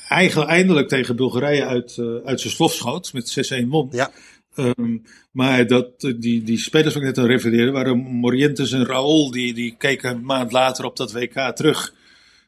[0.09, 3.13] eigenlijk eindelijk tegen Bulgarije uit, uh, uit zijn slof schoot.
[3.13, 3.89] Met 6-1 won.
[3.91, 4.11] Ja.
[4.55, 9.31] Um, maar dat, die, die spelers waar ik net aan refereerde, waren Morientes en Raúl.
[9.31, 11.93] Die, die keken een maand later op dat WK terug.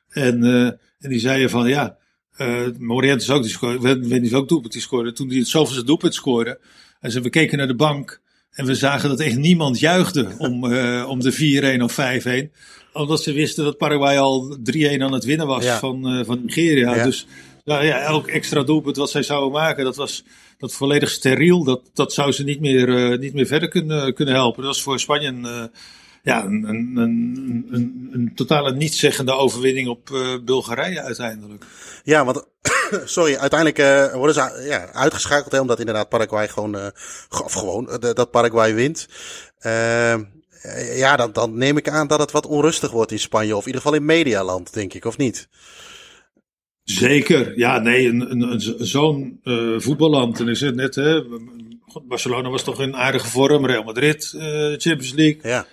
[0.09, 0.43] En,
[0.99, 1.97] en die zeiden van ja,
[2.77, 5.11] Morientes ook, die scoorde, weet niet welk doelpunt die scoorde.
[5.11, 6.59] Toen hij het zoveelste doelpunt scoorde.
[6.99, 8.20] En ze, we keken naar de bank.
[8.51, 11.97] En we zagen dat echt niemand juichte om, uh, om de 4-1 of
[12.49, 12.51] 5-1.
[12.93, 15.79] Omdat ze wisten dat Paraguay al 3-1 aan het winnen was Ja.
[15.79, 16.95] van, uh, van Nigeria.
[16.95, 17.03] Ja.
[17.03, 17.27] Dus
[17.63, 20.23] ja, ja, elk extra doelpunt wat zij zouden maken, dat was
[20.57, 21.63] dat volledig steriel.
[21.63, 24.63] Dat, dat zou ze niet meer, uh, niet meer verder kunnen, kunnen helpen.
[24.63, 25.69] Dat was voor Spanje een,
[26.23, 30.09] ja, een, een, een, een, een totale nietszeggende overwinning op
[30.45, 31.65] Bulgarije uiteindelijk.
[32.03, 32.45] Ja, want
[33.05, 36.75] sorry, uiteindelijk uh, worden ze ja, uitgeschakeld, hè, omdat inderdaad Paraguay gewoon,
[37.43, 39.07] of gewoon uh, dat Paraguay wint.
[39.61, 40.15] Uh,
[40.95, 43.65] ja, dan, dan neem ik aan dat het wat onrustig wordt in Spanje, of in
[43.65, 45.47] ieder geval in medialand, denk ik, of niet?
[46.83, 50.39] Zeker, ja, nee, een, een, een, zo'n uh, voetballand.
[50.39, 51.23] En is het net, hè,
[52.03, 54.41] Barcelona was toch in aardige vorm, Real Madrid, uh,
[54.77, 55.39] Champions League.
[55.43, 55.65] Ja.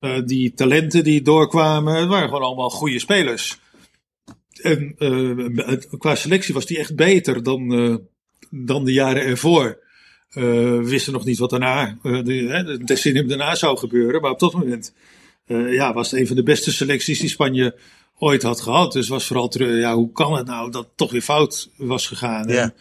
[0.00, 3.58] Uh, die talenten die doorkwamen, het waren gewoon allemaal goede spelers.
[4.64, 4.94] En
[5.98, 7.68] qua selectie was die echt beter dan,
[8.50, 9.78] dan de jaren ervoor.
[10.30, 14.94] we wisten nog niet wat daarna, de, decennium daarna zou gebeuren, maar op dat moment
[15.46, 17.78] ja, was het een van de beste selecties die Spanje
[18.18, 18.92] ooit had gehad.
[18.92, 22.06] Dus was vooral terug, ja, hoe kan het nou dat het toch weer fout was
[22.06, 22.48] gegaan?
[22.48, 22.74] Ja.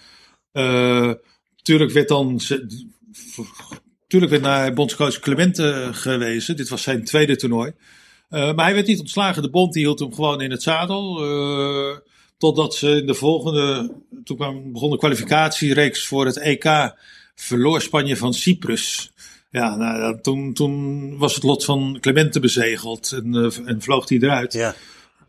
[0.51, 1.19] En,
[1.61, 2.39] tuurlijk werd dan,
[4.07, 6.55] tuurlijk werd naar bondscoach Clemente gewezen.
[6.55, 7.73] Dit was zijn tweede toernooi.
[8.34, 9.41] Uh, maar hij werd niet ontslagen.
[9.41, 11.25] De bond die hield hem gewoon in het zadel.
[11.25, 11.97] Uh,
[12.38, 13.91] totdat ze in de volgende,
[14.23, 16.93] toen kwam, begon de kwalificatiereeks voor het EK,
[17.36, 19.13] verloor Spanje van Cyprus.
[19.51, 24.17] Ja, nou, toen, toen was het lot van Clemente bezegeld en, uh, en vloog hij
[24.17, 24.53] eruit.
[24.53, 24.75] Ja.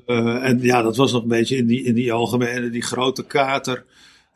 [0.06, 3.24] Uh, en ja, dat was nog een beetje in die, in die algemene, die grote
[3.24, 3.84] kater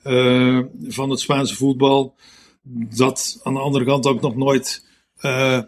[0.05, 2.15] uh, van het Spaanse voetbal.
[2.97, 4.85] Dat aan de andere kant ook nog nooit
[5.21, 5.61] uh,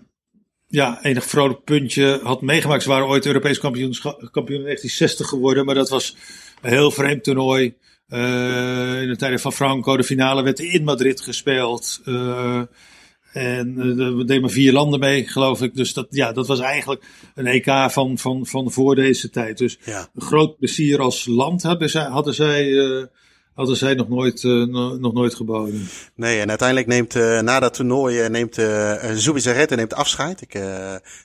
[0.71, 2.83] ja, enig vrolijk puntje had meegemaakt.
[2.83, 3.95] Ze waren ooit Europees kampioen,
[4.31, 6.17] kampioen in 1960 geworden, maar dat was
[6.63, 7.65] een heel vreemd toernooi.
[9.03, 12.01] in de tijden van Franco, de finale werd in Madrid gespeeld.
[13.33, 15.75] En uh, we deden maar vier landen mee, geloof ik.
[15.75, 17.05] Dus dat, ja, dat was eigenlijk
[17.35, 19.59] een EK van, van, van voor deze tijd.
[19.59, 20.09] Dus ja.
[20.15, 22.75] een groot plezier als land hadden zij, hadden zij,
[23.55, 24.67] hadden zij nog, nooit, uh,
[24.99, 25.89] nog nooit geboden.
[26.15, 30.41] Nee, en uiteindelijk neemt na dat toernooi neemt uh, Zubizarreta neemt afscheid.
[30.41, 30.61] Ik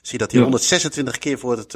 [0.02, 0.46] zie dat hij ja.
[0.46, 1.74] 126 keer voor het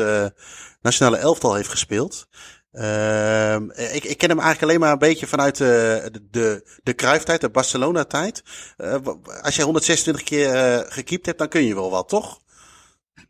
[0.82, 2.28] nationale elftal heeft gespeeld.
[2.72, 3.54] Uh,
[3.94, 7.48] ik, ik ken hem eigenlijk alleen maar een beetje vanuit de, de, de Cruijff-tijd, de
[7.48, 8.42] Barcelona-tijd.
[9.42, 12.40] Als je 126 keer gekiept hebt, dan kun je wel wat, toch?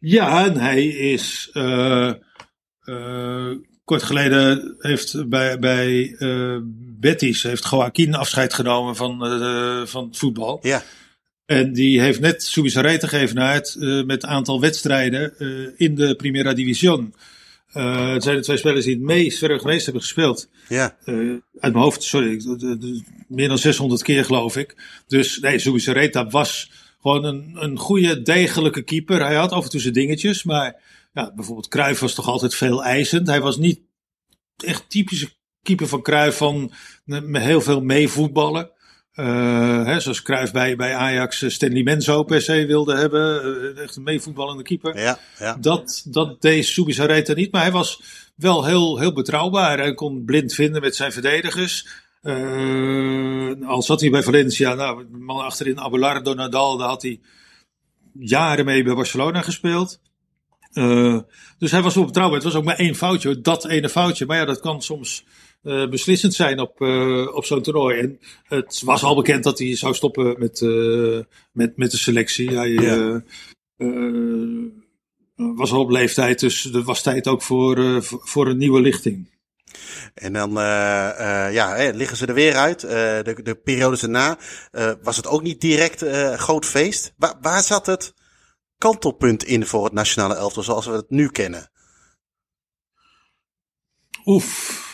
[0.01, 1.51] Ja, en hij is
[3.85, 6.17] kort geleden heeft bij, bij
[7.01, 9.19] Betis heeft Joaquin afscheid genomen van,
[9.89, 10.59] van het voetbal.
[10.63, 10.83] Ja.
[11.47, 13.77] En die heeft net Subisarete gegeven uit
[14.07, 15.35] met een aantal wedstrijden
[15.77, 17.15] in de Primera División.
[17.75, 20.49] Uh, het zijn de twee spelers die het meest geweest hebben gespeeld.
[20.69, 20.97] Ja.
[21.05, 21.31] Uh,
[21.61, 22.43] uit mijn hoofd, sorry,
[23.29, 24.77] meer dan 600 keer geloof ik.
[25.07, 26.71] Dus nee, Suisse Reta was
[27.01, 29.25] gewoon een, een goede, degelijke keeper.
[29.25, 30.83] Hij had af en toe zijn dingetjes, maar
[31.13, 33.27] ja, bijvoorbeeld Cruijff was toch altijd veel eisend.
[33.27, 33.81] Hij was niet
[34.57, 35.31] echt typische
[35.63, 36.73] keeper van Cruijff van
[37.05, 38.71] met heel veel meevoetballen.
[39.15, 43.47] Uh, hè, zoals Cruijff bij, bij Ajax Stanley Menzo per se wilde hebben.
[43.47, 44.99] Uh, echt een meevoetballende keeper.
[44.99, 45.57] Ja, ja.
[45.61, 47.53] Dat, dat deed Subisareta niet.
[47.53, 48.03] Maar hij was
[48.37, 49.79] wel heel, heel betrouwbaar.
[49.79, 51.87] Hij kon blind vinden met zijn verdedigers.
[52.23, 54.75] Uh, al zat hij bij Valencia.
[54.75, 56.77] Nou, man achterin Abelardo Nadal.
[56.77, 57.21] Daar had hij
[58.19, 60.01] jaren mee bij Barcelona gespeeld.
[61.59, 62.39] dus hij was wel betrouwbaar.
[62.39, 63.41] Het was ook maar één foutje.
[63.41, 64.27] Dat ene foutje.
[64.27, 65.25] Maar ja, dat kan soms
[65.63, 67.99] uh, beslissend zijn op, uh, op zo'n toernooi.
[67.99, 71.21] En het was al bekend dat hij zou stoppen met, uh,
[71.53, 72.51] met, met de selectie.
[72.51, 73.23] Hij ja.
[75.35, 79.39] was al op leeftijd, dus er was tijd ook voor, voor een nieuwe lichting.
[80.15, 80.51] En dan
[81.53, 82.81] ja, hè, liggen ze er weer uit.
[82.81, 84.39] de, de periodes erna
[85.03, 86.05] was het ook niet direct
[86.37, 87.13] groot feest.
[87.17, 88.15] Waar, waar zat het
[88.79, 91.71] kantelpunt in voor het nationale elftal zoals we het nu kennen?
[94.25, 94.89] Oef.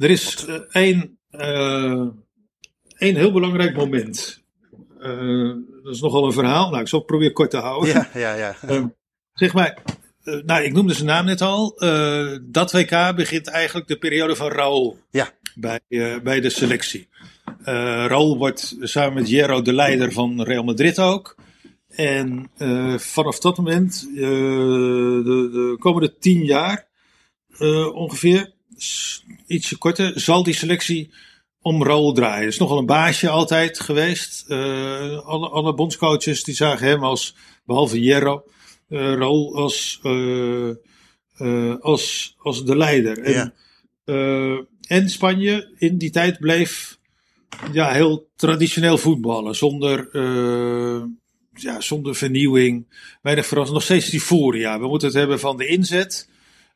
[0.00, 2.06] Er is uh, één, uh,
[2.96, 4.42] één heel belangrijk moment.
[5.00, 6.70] Uh, dat is nogal een verhaal.
[6.70, 7.88] Nou, ik zal het proberen kort te houden.
[7.88, 8.56] Ja, ja, ja.
[9.32, 9.78] zeg maar,
[10.22, 11.74] nou, ik noemde zijn naam net al.
[12.42, 14.98] dat WK begint eigenlijk de periode van Raúl.
[15.10, 15.28] Ja.
[15.54, 15.80] Bij,
[16.22, 17.08] bij de selectie.
[18.06, 21.36] Raúl wordt samen met Jero de leider van Real Madrid ook.
[21.88, 22.50] En
[22.98, 25.22] vanaf dat moment, de,
[25.52, 26.88] de komende tien jaar
[27.92, 28.52] ongeveer,
[29.46, 31.10] ietsje korter, zal die selectie
[31.62, 32.48] om Raul draaien.
[32.48, 34.44] is nogal een baasje altijd geweest.
[34.48, 38.44] Uh, alle, alle bondscoaches die zagen hem als, behalve Jero,
[38.88, 40.74] uh, Raul als, uh,
[41.80, 43.18] als, als de leider.
[43.18, 43.54] En,
[44.04, 44.64] ja.
[44.86, 46.98] en Spanje in die tijd bleef
[47.72, 49.56] ja, heel traditioneel voetballen.
[49.56, 50.08] Zonder,
[51.54, 52.86] ja, zonder vernieuwing.
[53.22, 53.76] Weinig verrassing.
[53.76, 54.80] Nog steeds die furia.
[54.80, 56.28] We moeten het hebben van de inzet.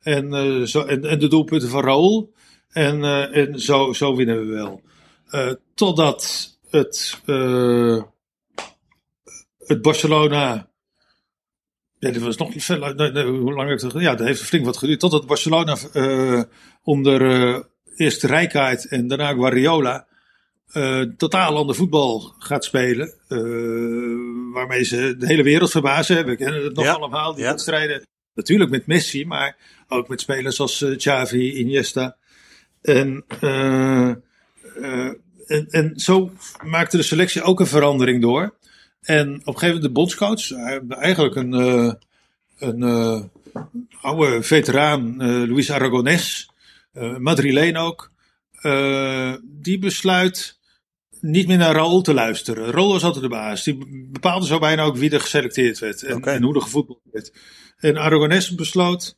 [0.04, 2.32] En, uh, zo, en, en, de doelpunten van Raúl.
[2.68, 4.82] En, uh, en zo, zo winnen we wel.
[5.30, 7.20] Uh, totdat het,
[9.58, 10.68] het Barcelona.
[11.98, 12.94] Ja, dat was nog veel.
[12.94, 15.00] Nee, nee, hoe lang heeft het Ja, dat heeft flink wat geduurd.
[15.00, 15.76] Totdat Barcelona
[16.82, 17.20] onder
[17.96, 20.06] eerst Rijkaard en daarna Guardiola.
[21.16, 23.14] totaal ander voetbal gaat spelen.
[24.52, 26.26] waarmee ze de hele wereld verbazen.
[26.26, 27.56] We kennen het nog ja, allemaal, die ja.
[28.34, 29.56] Natuurlijk met Messi, maar
[29.88, 32.16] ook met spelers als uh, Xavi, Iniesta.
[32.82, 34.08] En, uh,
[35.46, 36.32] en, en zo
[36.64, 38.54] maakte de selectie ook een verandering door.
[39.00, 40.52] En op een gegeven moment de bondscoach,
[40.88, 41.52] eigenlijk een,
[42.58, 43.30] een
[44.00, 45.16] oude veteraan,
[45.48, 46.50] Luis Aragonés,
[47.18, 48.10] Madrileen ook,
[49.42, 50.58] die besluit
[51.24, 52.70] niet meer naar Raoul te luisteren.
[52.70, 53.64] Raoul was altijd de baas.
[53.64, 53.78] Die
[54.12, 57.32] bepaalde zo bijna ook wie er geselecteerd werd en, en hoe er gevoetbald werd.
[57.78, 59.16] En Aragonés besloot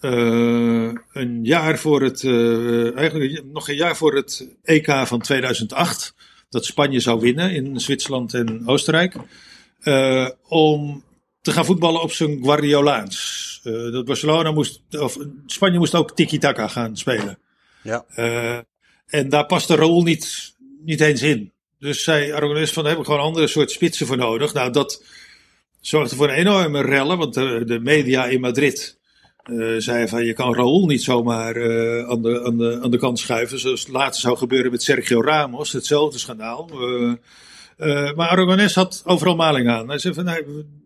[0.00, 6.14] uh, een jaar voor het, uh, eigenlijk nog een jaar voor het EK van 2008,
[6.48, 9.14] dat Spanje zou winnen in Zwitserland en Oostenrijk,
[9.82, 11.04] uh, om
[11.40, 13.60] te gaan voetballen op zijn Guardiolaans.
[13.62, 17.38] dat Barcelona moest, of Spanje moest ook tiki-taka gaan spelen.
[17.82, 18.04] Ja.
[19.06, 21.52] en daar paste Raúl niet, niet eens in.
[21.78, 24.54] Dus zei Aragonés van, daar heb ik gewoon andere soort spitsen voor nodig.
[24.54, 25.02] Nou, dat
[25.80, 28.98] zorgde voor een enorme rellen, want de, de media in Madrid
[29.50, 32.98] uh, zei van je kan Raúl niet zomaar uh, aan, de, aan, de, aan de
[32.98, 33.58] kant schuiven.
[33.58, 36.70] Zoals het later zou gebeuren met Sergio Ramos, hetzelfde schandaal.
[36.72, 37.12] Uh,
[38.14, 39.88] maar Aragonés had overal maling aan.
[39.88, 40.44] Hij zei van nee,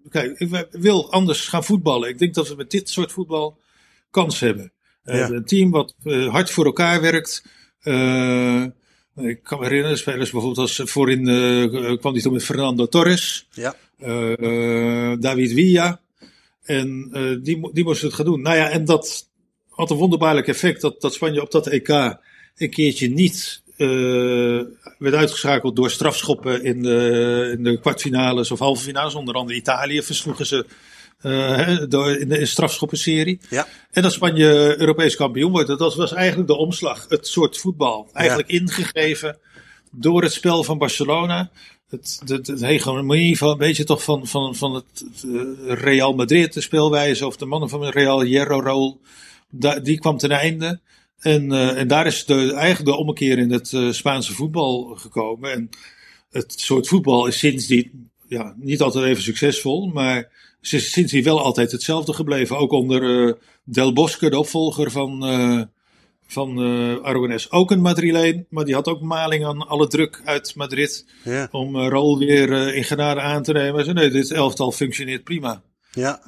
[0.08, 2.08] kijk, ik wil anders gaan voetballen.
[2.08, 3.58] Ik denk dat we met dit soort voetbal
[4.10, 4.72] kans hebben.
[5.04, 5.30] Ja.
[5.30, 5.94] Een team wat
[6.28, 7.44] hard voor elkaar werkt.
[9.16, 11.24] Ik kan me herinneren, spelers bijvoorbeeld als voorin
[11.98, 13.46] kwam hij toen met Fernando Torres.
[13.52, 13.74] Ja.
[15.16, 16.00] David Villa.
[16.62, 18.40] En uh, die, die moesten het gaan doen.
[18.40, 19.28] Nou ja, en dat
[19.68, 21.88] had een wonderbaarlijk effect dat, dat Spanje op dat EK
[22.56, 23.62] een keertje niet
[24.98, 29.14] werd uitgeschakeld door strafschoppen in de, in de kwartfinales of halve finales.
[29.14, 30.66] Onder andere Italië versloegen ze
[31.88, 33.40] door, in de strafschoppenserie.
[33.50, 33.66] Ja.
[33.90, 35.78] En dat Spanje Europees kampioen wordt.
[35.78, 37.06] Dat was eigenlijk de omslag.
[37.08, 38.08] Het soort voetbal.
[38.12, 38.58] Eigenlijk ja.
[38.58, 39.38] ingegeven
[39.90, 41.50] door het spel van Barcelona
[41.92, 45.04] het, het, het hegemonie van, weet je toch, van, van, van het
[45.66, 49.00] Real Madrid, de speelwijze, of de mannen van Real Hierro
[49.82, 50.80] die kwam ten einde.
[51.18, 55.52] En, uh, en daar is de, eigenlijk de ommekeer in het uh, Spaanse voetbal gekomen.
[55.52, 55.68] En
[56.30, 60.30] het soort voetbal is sindsdien ja, niet altijd even succesvol, maar
[60.60, 62.58] is sindsdien wel altijd hetzelfde gebleven.
[62.58, 63.32] Ook onder uh,
[63.64, 65.22] Del Bosque, de opvolger van,
[66.26, 70.54] van uh, Aragonés ook een Madrileen, maar die had ook maling aan alle druk uit
[70.56, 71.48] Madrid ja.
[71.50, 73.84] om uh, weer uh, in genade aan te nemen.
[73.84, 75.62] Ze nee, dit elftal functioneert prima.
[75.94, 76.20] Ja.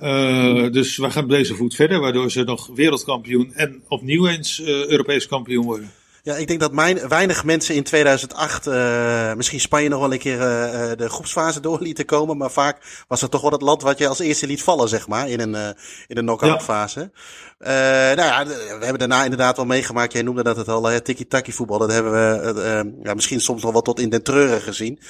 [0.69, 5.27] dus we gaan op deze voet verder, waardoor ze nog wereldkampioen en opnieuw eens Europees
[5.27, 5.91] kampioen worden.
[6.25, 10.19] Ja, ik denk dat mijn, weinig mensen in 2008 uh, misschien Spanje nog wel een
[10.19, 12.37] keer uh, de groepsfase door lieten komen.
[12.37, 15.09] Maar vaak was het toch wel het land wat je als eerste liet vallen, zeg
[15.09, 15.69] maar, in een, uh,
[16.07, 17.11] in een knock-out fase.
[17.59, 18.15] Ja.
[18.15, 20.13] nou ja, we hebben daarna inderdaad wel meegemaakt.
[20.13, 21.79] Jij noemde dat het al, uh, tiki-taki voetbal.
[21.79, 25.01] Dat hebben we ja, misschien soms nog wel tot in den treuren gezien.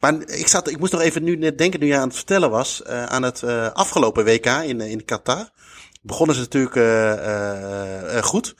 [0.00, 2.50] maar ik, zat, ik moest nog even nu net denken, nu je aan het vertellen
[2.50, 3.42] was, aan het
[3.72, 5.48] afgelopen WK in, in Qatar.
[6.02, 6.76] Begonnen ze natuurlijk
[8.24, 8.54] goed.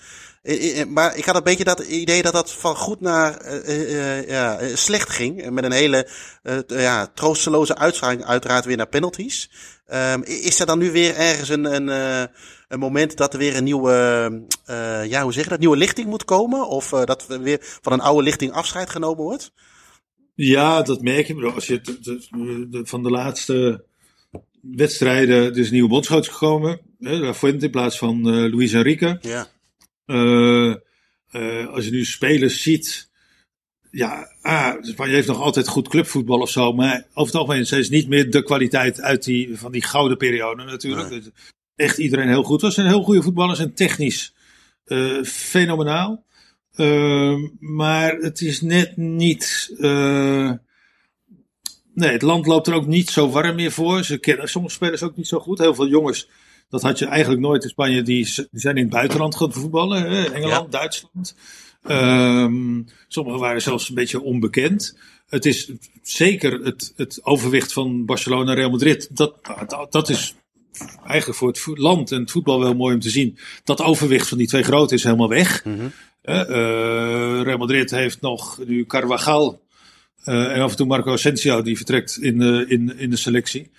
[0.89, 4.77] Maar ik had een beetje dat idee dat dat van goed naar uh, uh, ja,
[4.77, 5.51] slecht ging.
[5.51, 6.09] Met een hele
[6.43, 9.51] uh, ja, troosteloze uitstraling uiteraard weer naar penalties.
[9.93, 11.89] Um, is er dan nu weer ergens een, een,
[12.69, 14.47] een moment dat er weer een nieuwe,
[15.09, 16.69] ja, hoe zeg je dat, nieuwe lichting moet komen?
[16.69, 19.53] Of dat er weer van een oude lichting afscheid genomen wordt?
[20.35, 21.53] Ja, dat merk je.
[21.55, 23.85] Als je de, de, de, van de laatste
[24.61, 26.81] wedstrijden, dus nieuwe bondscoach gekomen.
[27.01, 29.19] Hè, in plaats van Luis Enrique.
[29.21, 29.47] Ja.
[30.07, 30.75] Uh,
[31.33, 33.11] uh, als je nu spelers ziet.
[33.91, 36.73] Ja, ah, Spanje heeft nog altijd goed clubvoetbal of zo.
[36.73, 40.65] Maar over het algemeen is niet meer de kwaliteit uit die, van die gouden periode
[40.65, 41.11] natuurlijk.
[41.11, 41.23] Nee.
[41.77, 42.77] Echt iedereen heel goed was.
[42.77, 44.35] En heel goede voetballers en technisch
[44.87, 46.25] uh, fenomenaal.
[47.59, 49.75] maar het is net niet.
[51.95, 54.05] nee, het land loopt er ook niet zo warm meer voor.
[54.05, 55.59] Ze kennen sommige spelers ook niet zo goed.
[55.59, 56.29] Heel veel jongens
[56.73, 58.03] dat had je eigenlijk nooit in Spanje.
[58.03, 60.11] Die, die zijn in het buitenland gaan voetballen.
[60.11, 60.25] Hè?
[60.25, 60.79] Engeland, ja.
[60.79, 61.35] Duitsland.
[61.89, 64.99] Um, sommigen waren zelfs een beetje onbekend.
[65.29, 65.71] Het is
[66.03, 69.17] zeker het, het overwicht van Barcelona en Real Madrid.
[69.17, 69.35] Dat,
[69.69, 70.35] dat, dat is
[71.07, 73.39] eigenlijk voor het land en het voetbal wel mooi om te zien.
[73.65, 75.65] Dat overwicht van die twee grote is helemaal weg.
[75.65, 75.93] Mm -hmm.
[76.23, 79.61] uh, Real Madrid heeft nog nu Carvajal.
[80.25, 83.71] Uh, en af en toe Marco Asensio die vertrekt in, uh, in, in de selectie.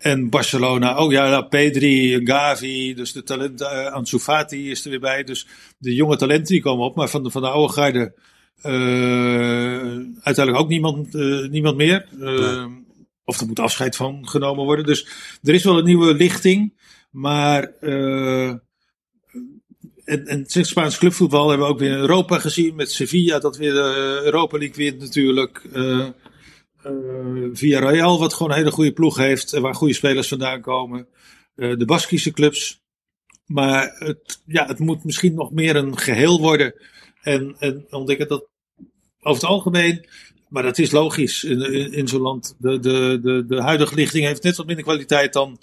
[0.00, 5.00] En Barcelona ook, ja, Pedri, Gavi, dus de talenten, uh, Ansu Fati is er weer
[5.00, 5.24] bij.
[5.24, 5.46] Dus
[5.78, 8.14] de jonge talenten die komen op, maar van de, van de oude garde
[8.62, 12.06] uh, uiteindelijk ook niemand, uh, niemand meer.
[12.10, 12.84] Nee.
[13.24, 14.84] Of er moet afscheid van genomen worden.
[14.84, 15.06] Dus
[15.42, 16.74] er is wel een nieuwe lichting,
[17.10, 17.72] maar
[20.04, 23.72] en, en sinds Spaans clubvoetbal hebben we ook weer Europa gezien met Sevilla, dat weer
[23.72, 25.62] de Europa League wint natuurlijk.
[25.72, 26.08] Uh,
[27.52, 31.06] Villarreal, wat gewoon een hele goede ploeg heeft, waar goede spelers vandaan komen.
[31.56, 32.82] Uh, de Baskische clubs.
[33.46, 36.74] Maar het, ja, het moet misschien nog meer een geheel worden.
[37.22, 38.48] En, en ontdekken dat
[39.20, 40.06] over het algemeen,
[40.48, 42.54] maar dat is logisch in, in, in zo'n land.
[42.58, 45.58] De, de, de, de huidige lichting heeft net wat minder kwaliteit dan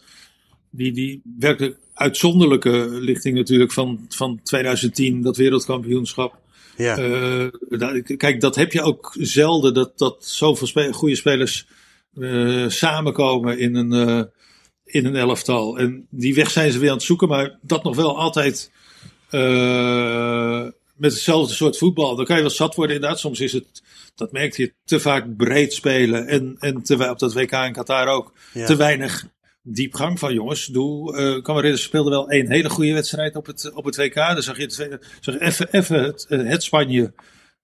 [0.69, 6.39] die, die werkelijk uitzonderlijke lichting natuurlijk van, van 2010, dat wereldkampioenschap.
[6.77, 6.97] Ja.
[6.99, 11.67] Uh, kijk, dat heb je ook zelden, dat, dat zoveel spe goede spelers
[12.13, 14.23] uh, samenkomen in een, uh,
[14.83, 15.77] in een elftal.
[15.77, 18.71] En die weg zijn ze weer aan het zoeken, maar dat nog wel altijd
[20.97, 22.15] met hetzelfde soort voetbal.
[22.15, 23.19] Dan kan je wel zat worden inderdaad.
[23.19, 23.83] Soms is het,
[24.15, 26.27] dat merkt je, te vaak breed spelen.
[26.27, 28.65] En, en te, op dat WK in Qatar ook, ja.
[28.65, 29.25] te weinig
[29.73, 30.65] diepgang van jongens.
[30.65, 34.15] Doe, uh, me speelde wel een hele goede wedstrijd op het, op het WK.
[34.15, 37.13] Dan zag je het, zag even, even het, het Spanje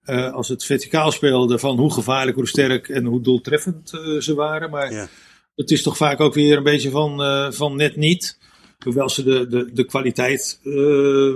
[0.04, 4.34] uh, als het verticaal speelde van hoe gevaarlijk, hoe sterk en hoe doeltreffend uh, ze
[4.34, 4.70] waren.
[4.70, 5.08] Maar ja.
[5.54, 7.20] het is toch vaak ook weer een beetje van,
[7.52, 8.38] van net niet.
[8.84, 10.60] Hoewel ze de, de, de kwaliteit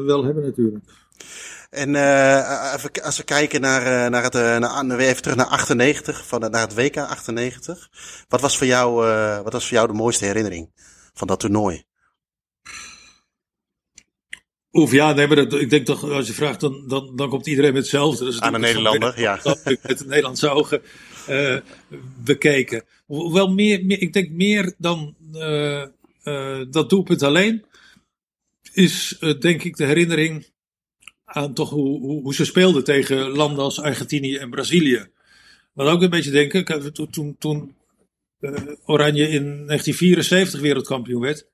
[0.07, 0.85] wel hebben natuurlijk.
[1.71, 5.47] En uh, even, als we kijken naar, uh, naar het, uh, naar, even terug naar
[5.47, 7.91] 98, van, naar het WK 98.
[8.29, 10.71] Wat was voor jou, uh, wat was voor jou de mooiste herinnering
[11.15, 11.85] van dat toernooi?
[14.73, 17.47] Oef, ja, nee, maar dat, ik denk toch, als je vraagt, dan, dan, dan komt
[17.47, 18.25] iedereen met hetzelfde.
[18.25, 19.41] Dus Aan de Nederlander, ja.
[19.65, 20.83] Met de Nederlandse ogen
[22.25, 22.85] bekeken.
[23.07, 25.17] Wel meer, meer, ik denk meer dan
[26.71, 27.65] dat doelpunt alleen,
[28.73, 30.47] is denk ik de herinnering
[31.29, 35.07] aan toch hoe, hoe, hoe, ze speelden tegen landen als Argentinië en Brazilië.
[35.73, 37.75] Wat ook een beetje denken, toen, toen
[38.41, 38.53] uh,
[38.85, 41.47] Oranje in 1974 wereldkampioen werd,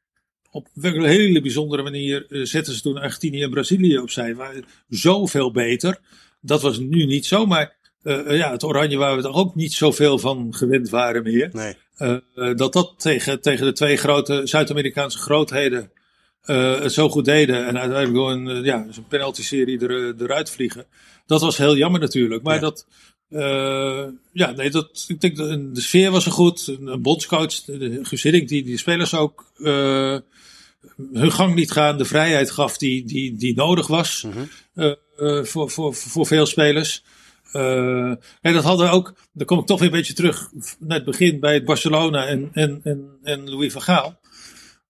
[0.50, 4.34] op een hele bijzondere manier uh, zetten ze toen Argentinië en Brazilië opzij.
[4.34, 6.00] Waren zoveel beter.
[6.40, 9.72] Dat was nu niet zo, maar uh, ja, het Oranje waar we er ook niet
[9.72, 11.50] zoveel van gewend waren meer.
[11.52, 12.54] Nee.
[12.54, 15.90] dat dat tegen, tegen de twee grote Zuid-Amerikaanse grootheden
[16.46, 17.66] uh, het zo goed deden.
[17.66, 20.86] En uiteindelijk door een, uh, ja, zo'n penalty-serie er, eh, eruit vliegen.
[21.26, 22.42] Dat was heel jammer natuurlijk.
[22.42, 22.60] Maar ja.
[22.60, 22.86] dat,
[23.30, 26.66] uh, ja, nee, dat, ik denk dat de sfeer was er goed.
[26.66, 29.52] Een, een bondscoach, de die die spelers ook
[31.12, 34.26] hun gang niet gaan, de vrijheid gaf die, die, die nodig was
[34.74, 37.02] uh, voor, voor, voor veel spelers.
[37.52, 38.08] Uh,
[38.40, 41.40] en dat hadden ook, dan kom ik toch weer een beetje terug naar het begin
[41.40, 44.20] bij het Barcelona en, en, en, en Louis van Gaal.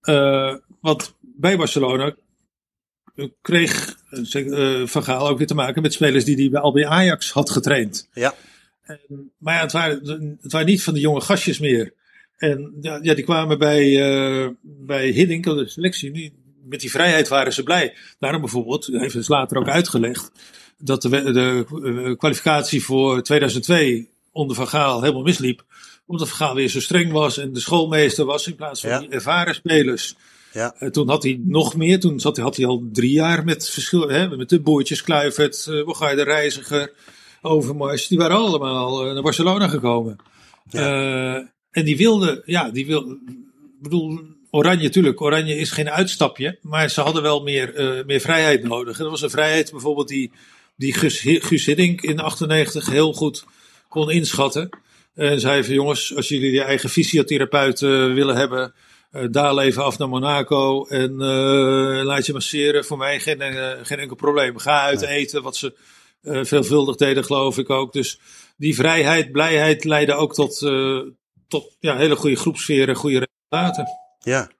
[0.05, 2.15] Uh, want bij Barcelona
[3.43, 7.31] kreeg uh, Van Gaal ook weer te maken met spelers die hij al bij Ajax
[7.31, 8.09] had getraind.
[8.13, 8.35] Ja.
[8.83, 11.93] En, maar ja, het waren, het waren niet van de jonge gastjes meer.
[12.37, 16.33] En ja, die kwamen bij, uh, bij Hiddink, de selectie,
[16.65, 17.95] met die vrijheid waren ze blij.
[18.19, 20.31] Daarom bijvoorbeeld, heeft ze later ook uitgelegd,
[20.79, 25.65] dat de, de kwalificatie voor 2002 onder Van Gaal helemaal misliep.
[26.07, 28.99] Omdat Gaal weer zo streng was en de schoolmeester was in plaats van ja.
[28.99, 30.15] die ervaren spelers.
[30.53, 30.75] Ja.
[30.79, 32.01] Uh, toen had hij nog meer.
[32.01, 36.11] Toen zat, had hij al drie jaar met verschil, hè, met de boertjes, Kluivert, uh,
[36.11, 36.93] de Reiziger,
[37.43, 38.09] Overmars.
[38.09, 40.17] Die waren allemaal uh, naar Barcelona gekomen.
[40.71, 41.53] Ja.
[41.71, 43.23] en die wilden, ja, die wilden,
[43.77, 45.21] ik bedoel, Oranje natuurlijk.
[45.21, 48.97] Oranje is geen uitstapje, maar ze hadden wel meer, meer vrijheid nodig.
[48.97, 50.33] En dat was een vrijheid bijvoorbeeld die,
[50.77, 53.45] die Guus, Guus Hiddink in 98 heel goed
[53.89, 54.71] kon inschatten.
[55.15, 58.75] En zei van jongens, als jullie je eigen fysiotherapeut willen hebben,
[59.13, 61.15] uh, daal even af naar Monaco en
[62.05, 62.85] laat je masseren.
[62.85, 63.41] Voor mij geen,
[63.83, 64.59] geen enkel probleem.
[64.59, 65.75] Ga uit eten, wat ze
[66.23, 67.93] veelvuldig deden, geloof ik ook.
[67.93, 68.19] Dus
[68.57, 70.59] die vrijheid, blijheid leiden ook tot,
[71.49, 73.87] tot ja, hele goede groepsferen, goede resultaten.
[74.21, 74.51] Ja,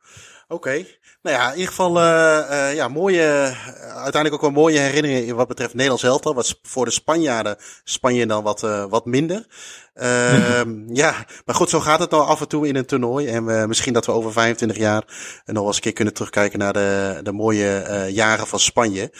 [0.49, 0.55] oké.
[0.55, 0.99] Okay.
[1.25, 5.49] Nou ja, in ieder geval uh, uh, ja, mooie, uiteindelijk ook wel mooie herinneringen wat
[5.49, 6.35] betreft Nederlands elftal.
[6.35, 9.47] Wat voor de Spanjaarden, Spanje dan wat, wat minder.
[9.95, 10.63] Uh,
[11.03, 13.27] ja, maar goed, zo gaat het nou af en toe in een toernooi.
[13.27, 15.05] En uh, misschien dat we over 25 jaar
[15.45, 19.13] nog eens een keer kunnen terugkijken naar de, de mooie jaren van Spanje.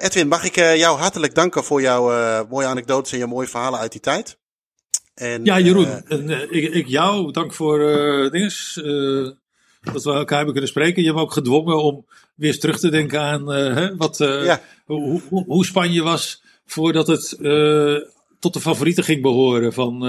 [0.00, 3.92] Edwin, mag ik jou hartelijk danken voor jouw mooie anekdotes en je mooie verhalen uit
[3.92, 4.38] die tijd.
[5.14, 7.78] En, ja, Jeroen, en, ik, ik, jou dank voor
[8.30, 8.80] dinges,
[9.92, 11.02] dat we elkaar hebben kunnen spreken.
[11.02, 14.60] Je hebt me ook gedwongen om weer eens terug te denken aan hè, wat, ja.
[14.84, 17.36] hoe, hoe, hoe Spanje was voordat het
[18.38, 20.00] tot de favorieten ging behoren van,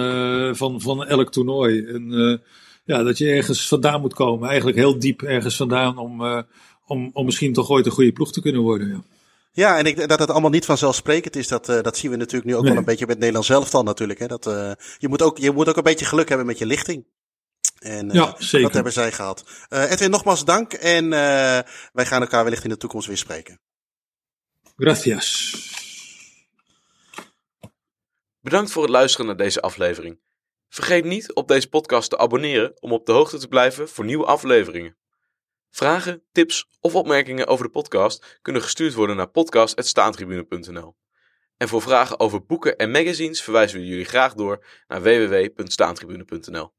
[0.56, 1.86] van, van elk toernooi.
[1.86, 2.42] En
[2.86, 4.48] ja, dat je ergens vandaan moet komen.
[4.48, 6.42] Eigenlijk heel diep ergens vandaan om, uh,
[6.86, 8.88] om, om misschien toch ooit een goede ploeg te kunnen worden.
[8.88, 9.04] Ja.
[9.52, 12.46] Ja, en ik, dat het allemaal niet vanzelfsprekend is, dat, uh, dat zien we natuurlijk
[12.46, 12.70] nu ook nee.
[12.70, 14.20] wel een beetje met Nederland zelf dan natuurlijk.
[14.20, 14.28] Hè?
[14.28, 17.06] Dat, uh, je, moet ook, je moet ook een beetje geluk hebben met je lichting.
[17.80, 18.62] En uh, ja, zeker.
[18.62, 19.44] dat hebben zij gehad.
[19.70, 21.12] Uh, Edwin, nogmaals dank en uh,
[21.92, 23.60] wij gaan elkaar wellicht in de toekomst weer spreken.
[24.76, 25.54] Gracias.
[28.40, 30.20] Bedankt voor het luisteren naar deze aflevering.
[30.70, 34.26] Vergeet niet op deze podcast te abonneren om op de hoogte te blijven voor nieuwe
[34.26, 34.98] afleveringen.
[35.70, 40.96] Vragen, tips of opmerkingen over de podcast kunnen gestuurd worden naar podcast.staantribune.nl.
[41.58, 46.74] En voor vragen over boeken en magazines verwijzen we jullie graag door naar www.staantribune.nl.